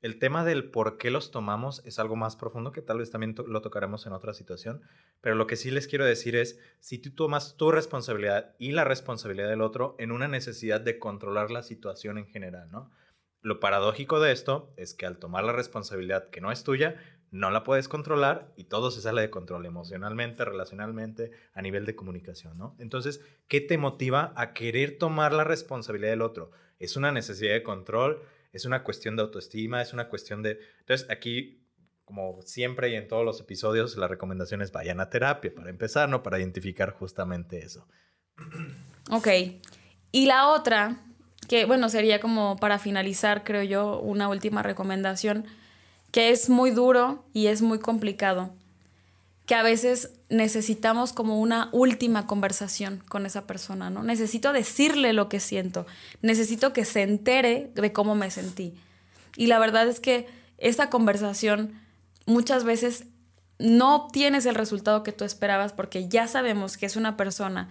el 0.00 0.18
tema 0.18 0.46
del 0.46 0.70
por 0.70 0.96
qué 0.96 1.10
los 1.10 1.30
tomamos 1.30 1.82
es 1.84 1.98
algo 1.98 2.16
más 2.16 2.36
profundo 2.36 2.72
que 2.72 2.80
tal 2.80 2.98
vez 2.98 3.10
también 3.10 3.34
lo 3.46 3.60
tocaremos 3.60 4.06
en 4.06 4.14
otra 4.14 4.32
situación, 4.32 4.80
pero 5.20 5.34
lo 5.34 5.46
que 5.46 5.56
sí 5.56 5.70
les 5.70 5.86
quiero 5.86 6.06
decir 6.06 6.34
es, 6.34 6.58
si 6.78 6.96
tú 6.96 7.10
tomas 7.10 7.58
tu 7.58 7.70
responsabilidad 7.70 8.54
y 8.58 8.72
la 8.72 8.84
responsabilidad 8.84 9.50
del 9.50 9.60
otro 9.60 9.94
en 9.98 10.10
una 10.10 10.26
necesidad 10.26 10.80
de 10.80 10.98
controlar 10.98 11.50
la 11.50 11.62
situación 11.62 12.16
en 12.16 12.26
general, 12.26 12.70
¿no? 12.70 12.90
Lo 13.42 13.60
paradójico 13.60 14.20
de 14.20 14.32
esto 14.32 14.72
es 14.76 14.94
que 14.94 15.06
al 15.06 15.18
tomar 15.18 15.44
la 15.44 15.52
responsabilidad 15.52 16.30
que 16.30 16.40
no 16.40 16.52
es 16.52 16.62
tuya, 16.62 16.96
no 17.30 17.50
la 17.50 17.64
puedes 17.64 17.88
controlar 17.88 18.52
y 18.56 18.64
todo 18.64 18.90
se 18.90 19.00
sale 19.00 19.22
de 19.22 19.30
control 19.30 19.66
emocionalmente, 19.66 20.44
relacionalmente, 20.44 21.30
a 21.54 21.62
nivel 21.62 21.86
de 21.86 21.94
comunicación, 21.94 22.58
¿no? 22.58 22.76
Entonces, 22.78 23.24
¿qué 23.48 23.60
te 23.60 23.78
motiva 23.78 24.32
a 24.36 24.52
querer 24.52 24.98
tomar 24.98 25.32
la 25.32 25.44
responsabilidad 25.44 26.10
del 26.10 26.22
otro? 26.22 26.50
¿Es 26.78 26.96
una 26.96 27.12
necesidad 27.12 27.52
de 27.52 27.62
control? 27.62 28.20
es 28.52 28.64
una 28.64 28.82
cuestión 28.82 29.16
de 29.16 29.22
autoestima, 29.22 29.82
es 29.82 29.92
una 29.92 30.08
cuestión 30.08 30.42
de... 30.42 30.58
Entonces 30.80 31.08
aquí, 31.10 31.64
como 32.04 32.42
siempre 32.42 32.90
y 32.90 32.94
en 32.94 33.06
todos 33.08 33.24
los 33.24 33.40
episodios, 33.40 33.96
la 33.96 34.08
recomendación 34.08 34.62
es 34.62 34.72
vayan 34.72 35.00
a 35.00 35.10
terapia 35.10 35.52
para 35.54 35.70
empezar, 35.70 36.08
¿no? 36.08 36.22
Para 36.22 36.38
identificar 36.38 36.92
justamente 36.92 37.64
eso. 37.64 37.86
Ok. 39.10 39.28
Y 40.12 40.26
la 40.26 40.48
otra, 40.48 41.00
que 41.48 41.64
bueno, 41.64 41.88
sería 41.88 42.20
como 42.20 42.56
para 42.56 42.78
finalizar, 42.78 43.44
creo 43.44 43.62
yo, 43.62 44.00
una 44.00 44.28
última 44.28 44.62
recomendación, 44.62 45.46
que 46.10 46.30
es 46.30 46.48
muy 46.48 46.70
duro 46.70 47.24
y 47.32 47.46
es 47.46 47.62
muy 47.62 47.78
complicado 47.78 48.52
que 49.46 49.56
a 49.56 49.62
veces 49.64 50.12
necesitamos 50.28 51.12
como 51.12 51.40
una 51.40 51.70
última 51.72 52.28
conversación 52.28 53.02
con 53.08 53.26
esa 53.26 53.48
persona, 53.48 53.90
¿no? 53.90 54.04
Necesito 54.04 54.52
decirle 54.52 55.12
lo 55.12 55.28
que 55.28 55.40
siento, 55.40 55.86
necesito 56.22 56.72
que 56.72 56.84
se 56.84 57.02
entere 57.02 57.72
de 57.74 57.92
cómo 57.92 58.14
me 58.14 58.30
sentí. 58.30 58.74
Y 59.36 59.48
la 59.48 59.58
verdad 59.58 59.88
es 59.88 59.98
que 59.98 60.28
esa 60.58 60.88
conversación 60.88 61.80
muchas 62.26 62.62
veces 62.62 63.06
no 63.58 63.96
obtienes 63.96 64.46
el 64.46 64.54
resultado 64.54 65.02
que 65.02 65.10
tú 65.10 65.24
esperabas 65.24 65.72
porque 65.72 66.08
ya 66.08 66.28
sabemos 66.28 66.76
que 66.76 66.86
es 66.86 66.94
una 66.94 67.16
persona 67.16 67.68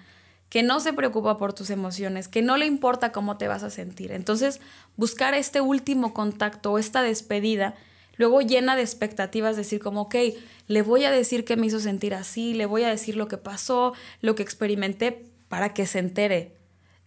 que 0.50 0.64
no 0.64 0.82
se 0.82 0.92
preocupa 0.92 1.38
por 1.38 1.54
tus 1.54 1.70
emociones, 1.70 2.28
que 2.28 2.42
no 2.42 2.58
le 2.58 2.66
importa 2.66 3.14
cómo 3.14 3.38
te 3.38 3.48
vas 3.48 3.64
a 3.64 3.70
sentir. 3.70 4.12
Entonces, 4.12 4.60
buscar 4.98 5.34
este 5.34 5.62
último 5.62 6.14
contacto 6.14 6.74
o 6.74 6.78
esta 6.78 7.04
despedida 7.04 7.76
luego 8.20 8.42
llena 8.42 8.76
de 8.76 8.84
expectativas, 8.84 9.56
decir 9.56 9.80
como, 9.80 10.02
ok, 10.02 10.16
le 10.68 10.82
voy 10.84 11.06
a 11.06 11.10
decir 11.10 11.46
que 11.46 11.56
me 11.56 11.66
hizo 11.66 11.80
sentir 11.80 12.14
así, 12.14 12.54
le 12.54 12.68
voy 12.68 12.84
a 12.84 12.90
decir 12.90 13.16
lo 13.16 13.28
que 13.28 13.38
pasó, 13.38 13.94
lo 14.22 14.36
que 14.36 14.44
experimenté, 14.44 15.26
para 15.48 15.74
que 15.74 15.88
se 15.88 15.98
entere. 15.98 16.54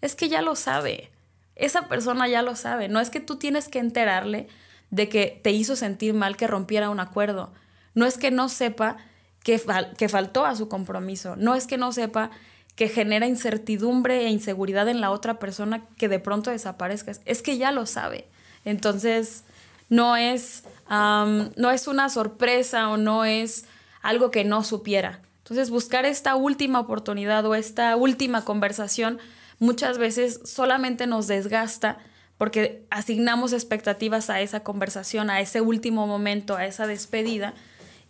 Es 0.00 0.16
que 0.16 0.28
ya 0.28 0.42
lo 0.42 0.56
sabe, 0.56 1.10
esa 1.54 1.86
persona 1.86 2.26
ya 2.28 2.42
lo 2.42 2.56
sabe, 2.56 2.88
no 2.88 2.98
es 2.98 3.10
que 3.10 3.20
tú 3.20 3.36
tienes 3.36 3.68
que 3.68 3.78
enterarle 3.78 4.48
de 4.90 5.08
que 5.08 5.38
te 5.42 5.52
hizo 5.52 5.76
sentir 5.76 6.14
mal 6.14 6.36
que 6.36 6.46
rompiera 6.46 6.90
un 6.90 6.98
acuerdo, 6.98 7.52
no 7.94 8.06
es 8.06 8.16
que 8.16 8.30
no 8.30 8.48
sepa 8.48 8.96
que, 9.44 9.60
que 9.98 10.08
faltó 10.08 10.46
a 10.46 10.56
su 10.56 10.68
compromiso, 10.68 11.36
no 11.36 11.54
es 11.54 11.66
que 11.66 11.76
no 11.76 11.92
sepa 11.92 12.30
que 12.74 12.88
genera 12.88 13.26
incertidumbre 13.26 14.24
e 14.24 14.30
inseguridad 14.30 14.88
en 14.88 15.02
la 15.02 15.10
otra 15.10 15.38
persona 15.38 15.84
que 15.98 16.08
de 16.08 16.18
pronto 16.18 16.50
desaparezca, 16.50 17.12
es 17.26 17.42
que 17.42 17.58
ya 17.58 17.70
lo 17.70 17.84
sabe. 17.84 18.26
Entonces, 18.64 19.44
no 19.92 20.16
es, 20.16 20.64
no 20.92 21.70
es 21.70 21.86
una 21.86 22.08
sorpresa 22.10 22.90
o 22.90 22.96
no 22.96 23.24
es 23.24 23.64
algo 24.02 24.30
que 24.30 24.44
no 24.44 24.62
supiera. 24.62 25.20
Entonces, 25.38 25.70
buscar 25.70 26.04
esta 26.04 26.36
última 26.36 26.80
oportunidad 26.80 27.44
o 27.46 27.54
esta 27.54 27.96
última 27.96 28.44
conversación 28.44 29.18
muchas 29.58 29.98
veces 29.98 30.40
solamente 30.44 31.06
nos 31.06 31.26
desgasta 31.28 31.98
porque 32.36 32.84
asignamos 32.90 33.52
expectativas 33.52 34.28
a 34.28 34.40
esa 34.40 34.64
conversación, 34.64 35.30
a 35.30 35.40
ese 35.40 35.60
último 35.60 36.06
momento, 36.06 36.56
a 36.56 36.66
esa 36.66 36.86
despedida, 36.86 37.54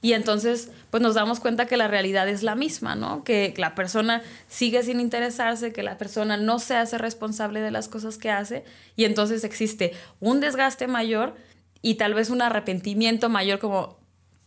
Y 0.04 0.14
entonces, 0.14 0.68
pues 0.90 1.00
nos 1.00 1.14
damos 1.14 1.38
cuenta 1.38 1.66
que 1.66 1.76
la 1.76 1.86
realidad 1.86 2.28
es 2.28 2.42
la 2.42 2.56
misma, 2.56 2.96
¿no? 2.96 3.22
Que 3.22 3.54
la 3.56 3.76
persona 3.76 4.20
sigue 4.48 4.82
sin 4.82 4.98
interesarse, 4.98 5.72
que 5.72 5.84
la 5.84 5.96
persona 5.96 6.36
no 6.36 6.58
se 6.58 6.74
hace 6.74 6.98
responsable 6.98 7.60
de 7.60 7.70
las 7.70 7.86
cosas 7.86 8.18
que 8.18 8.28
hace 8.28 8.64
y 8.96 9.04
entonces 9.04 9.44
existe 9.44 9.92
un 10.18 10.40
desgaste 10.40 10.88
mayor 10.88 11.36
y 11.82 11.96
tal 11.96 12.14
vez 12.14 12.30
un 12.30 12.40
arrepentimiento 12.40 13.28
mayor 13.28 13.58
como, 13.58 14.00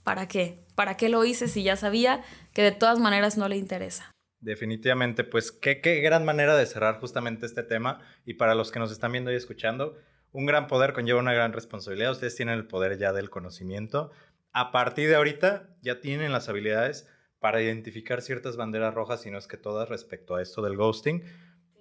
¿para 0.04 0.28
qué? 0.28 0.66
¿Para 0.74 0.98
qué 0.98 1.10
lo 1.10 1.24
hice 1.26 1.48
si 1.48 1.64
ya 1.64 1.76
sabía 1.76 2.24
que 2.54 2.64
de 2.64 2.72
todas 2.72 3.00
maneras 3.00 3.38
no 3.38 3.48
le 3.48 3.58
interesa? 3.58 4.12
Definitivamente, 4.40 5.24
pues 5.24 5.52
qué, 5.52 5.82
qué 5.82 6.02
gran 6.02 6.26
manera 6.26 6.56
de 6.56 6.66
cerrar 6.66 7.00
justamente 7.00 7.46
este 7.46 7.64
tema 7.64 8.00
y 8.26 8.36
para 8.36 8.56
los 8.56 8.72
que 8.72 8.80
nos 8.80 8.92
están 8.92 9.12
viendo 9.12 9.32
y 9.32 9.36
escuchando, 9.36 9.98
un 10.32 10.46
gran 10.46 10.68
poder 10.68 10.94
conlleva 10.94 11.20
una 11.20 11.34
gran 11.34 11.54
responsabilidad. 11.54 12.12
Ustedes 12.12 12.36
tienen 12.36 12.56
el 12.56 12.68
poder 12.68 12.98
ya 12.98 13.14
del 13.14 13.30
conocimiento. 13.30 14.12
A 14.52 14.72
partir 14.72 15.10
de 15.10 15.16
ahorita 15.16 15.76
ya 15.82 16.00
tienen 16.02 16.32
las 16.32 16.50
habilidades 16.50 17.08
para 17.40 17.62
identificar 17.62 18.22
ciertas 18.22 18.58
banderas 18.58 18.94
rojas, 18.94 19.22
si 19.22 19.32
no 19.32 19.38
es 19.38 19.48
que 19.48 19.58
todas, 19.58 19.88
respecto 19.88 20.36
a 20.36 20.42
esto 20.42 20.62
del 20.62 20.78
ghosting. 20.78 21.24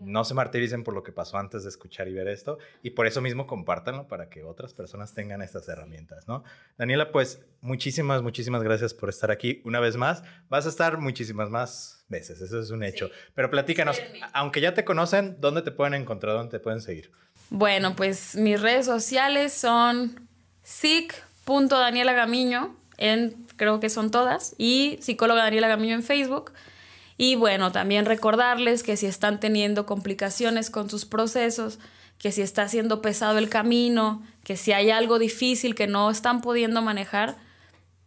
No 0.00 0.24
se 0.24 0.34
martiricen 0.34 0.84
por 0.84 0.94
lo 0.94 1.02
que 1.02 1.12
pasó 1.12 1.38
antes 1.38 1.62
de 1.62 1.68
escuchar 1.68 2.08
y 2.08 2.12
ver 2.12 2.28
esto. 2.28 2.58
Y 2.82 2.90
por 2.90 3.06
eso 3.06 3.20
mismo 3.20 3.46
compártanlo 3.46 4.08
para 4.08 4.28
que 4.28 4.42
otras 4.42 4.74
personas 4.74 5.14
tengan 5.14 5.42
estas 5.42 5.68
herramientas, 5.68 6.28
¿no? 6.28 6.44
Daniela, 6.76 7.12
pues 7.12 7.44
muchísimas, 7.60 8.22
muchísimas 8.22 8.62
gracias 8.62 8.92
por 8.92 9.08
estar 9.08 9.30
aquí 9.30 9.62
una 9.64 9.80
vez 9.80 9.96
más. 9.96 10.22
Vas 10.48 10.66
a 10.66 10.68
estar 10.68 10.98
muchísimas 10.98 11.50
más 11.50 12.04
veces, 12.08 12.40
eso 12.40 12.60
es 12.60 12.70
un 12.70 12.82
hecho. 12.82 13.10
Pero 13.34 13.50
platícanos, 13.50 14.00
aunque 14.32 14.60
ya 14.60 14.74
te 14.74 14.84
conocen, 14.84 15.36
¿dónde 15.40 15.62
te 15.62 15.70
pueden 15.70 15.94
encontrar? 15.94 16.34
¿Dónde 16.36 16.58
te 16.58 16.60
pueden 16.60 16.80
seguir? 16.80 17.10
Bueno, 17.50 17.94
pues 17.96 18.36
mis 18.36 18.60
redes 18.60 18.86
sociales 18.86 19.52
son 19.52 20.28
sic.daniela 20.62 22.26
en 22.98 23.44
creo 23.56 23.80
que 23.80 23.90
son 23.90 24.10
todas, 24.10 24.54
y 24.58 24.98
psicóloga 25.00 25.42
Daniela 25.42 25.68
Gamiño 25.68 25.94
en 25.94 26.02
Facebook. 26.02 26.52
Y 27.16 27.36
bueno, 27.36 27.70
también 27.72 28.06
recordarles 28.06 28.82
que 28.82 28.96
si 28.96 29.06
están 29.06 29.38
teniendo 29.40 29.86
complicaciones 29.86 30.70
con 30.70 30.90
sus 30.90 31.04
procesos, 31.04 31.78
que 32.18 32.32
si 32.32 32.42
está 32.42 32.68
siendo 32.68 33.02
pesado 33.02 33.38
el 33.38 33.48
camino, 33.48 34.22
que 34.42 34.56
si 34.56 34.72
hay 34.72 34.90
algo 34.90 35.18
difícil 35.18 35.74
que 35.74 35.86
no 35.86 36.10
están 36.10 36.40
pudiendo 36.40 36.82
manejar, 36.82 37.36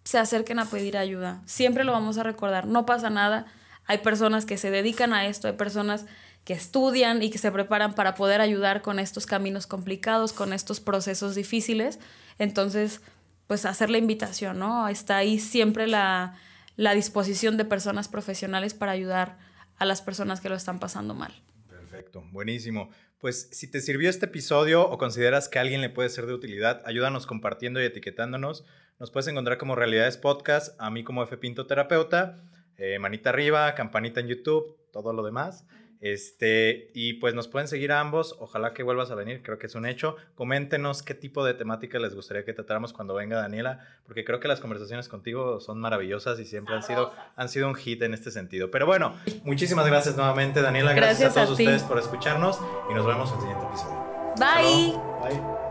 se 0.04 0.18
acerquen 0.18 0.60
a 0.60 0.66
pedir 0.66 0.98
ayuda. 0.98 1.42
Siempre 1.46 1.84
lo 1.84 1.92
vamos 1.92 2.18
a 2.18 2.24
recordar, 2.24 2.66
no 2.66 2.86
pasa 2.86 3.10
nada. 3.10 3.46
Hay 3.86 4.00
personas 4.00 4.46
que 4.46 4.58
se 4.58 4.72
dedican 4.72 5.14
a 5.14 5.28
esto, 5.28 5.48
hay 5.48 5.54
personas 5.54 6.06
que 6.44 6.54
estudian 6.54 7.22
y 7.22 7.30
que 7.30 7.38
se 7.38 7.52
preparan 7.52 7.94
para 7.94 8.16
poder 8.16 8.40
ayudar 8.40 8.82
con 8.82 9.00
estos 9.00 9.26
caminos 9.26 9.68
complicados, 9.68 10.32
con 10.32 10.54
estos 10.54 10.80
procesos 10.80 11.36
difíciles. 11.36 12.00
Entonces, 12.40 13.02
pues 13.48 13.66
hacer 13.66 13.90
la 13.90 13.98
invitación, 13.98 14.60
¿no? 14.60 14.88
Está 14.88 15.18
ahí 15.18 15.40
siempre 15.40 15.88
la, 15.88 16.38
la 16.78 16.94
disposición 16.94 17.58
de 17.58 17.66
personas 17.66 18.08
profesionales 18.08 18.74
para 18.74 18.94
ayudar 18.94 19.38
a 19.78 19.86
las 19.86 20.02
personas 20.02 20.40
que 20.40 20.48
lo 20.48 20.56
están 20.56 20.80
pasando 20.80 21.14
mal. 21.14 21.34
Perfecto, 21.68 22.24
buenísimo. 22.32 22.90
Pues 23.20 23.50
si 23.52 23.70
te 23.70 23.82
sirvió 23.82 24.10
este 24.10 24.28
episodio 24.28 24.88
o 24.88 24.98
consideras 24.98 25.50
que 25.50 25.58
a 25.58 25.64
alguien 25.64 25.82
le 25.82 25.90
puede 25.90 26.10
ser 26.10 26.28
de 26.28 26.34
utilidad, 26.34 26.82
ayúdanos 26.86 27.26
compartiendo 27.26 27.82
y 27.82 27.86
etiquetándonos. 27.86 28.64
Nos 29.00 29.12
puedes 29.12 29.28
encontrar 29.28 29.58
como 29.58 29.76
Realidades 29.76 30.18
Podcast, 30.18 30.80
a 30.80 30.90
mí 30.92 31.04
como 31.04 31.24
F 31.24 31.36
Pinto 31.38 31.66
Terapeuta, 31.66 32.44
eh, 32.78 33.00
manita 33.00 33.32
arriba, 33.32 33.74
campanita 33.74 34.20
en 34.20 34.28
YouTube, 34.28 34.78
todo 34.92 35.14
lo 35.14 35.24
demás. 35.24 35.66
Este, 36.00 36.92
y 36.94 37.14
pues 37.14 37.34
nos 37.34 37.48
pueden 37.48 37.68
seguir 37.68 37.92
a 37.92 38.00
ambos. 38.00 38.36
Ojalá 38.40 38.74
que 38.74 38.84
vuelvas 38.84 39.12
a 39.12 39.16
venir, 39.16 39.42
creo 39.44 39.58
que 39.58 39.68
es 39.68 39.76
un 39.76 39.86
hecho. 39.86 40.16
Coméntenos 40.36 41.04
qué 41.04 41.14
tipo 41.14 41.44
de 41.44 41.54
temática 41.54 42.00
les 42.00 42.14
gustaría 42.14 42.46
que 42.46 42.54
tratáramos 42.54 42.94
cuando 42.94 43.14
venga 43.14 43.38
Daniela, 43.38 43.86
porque 44.06 44.24
creo 44.24 44.40
que 44.40 44.48
las 44.48 44.60
conversaciones 44.60 45.08
contigo 45.08 45.60
son 45.60 45.80
maravillosas 45.80 46.40
y 46.40 46.46
siempre 46.46 46.76
han 46.76 46.84
sido, 46.84 47.14
han 47.36 47.50
sido 47.50 47.68
un 47.68 47.76
hit 47.76 48.02
en 48.04 48.14
este 48.14 48.32
sentido. 48.32 48.70
Pero 48.72 48.86
bueno, 48.86 49.16
muchísimas 49.44 49.88
gracias 49.88 50.16
nuevamente, 50.16 50.62
Daniela. 50.62 50.94
Gracias, 50.94 51.32
a 51.32 51.46
todos 51.46 51.60
ustedes 51.60 51.84
por 51.84 51.98
escucharnos 51.98 52.60
y 52.90 52.94
nos 52.94 53.06
vemos 53.06 53.30
en 53.30 53.36
el 53.36 53.42
siguiente 53.42 53.66
episodio. 53.66 54.08
Bye. 54.38 54.94
Bye. 55.22 55.67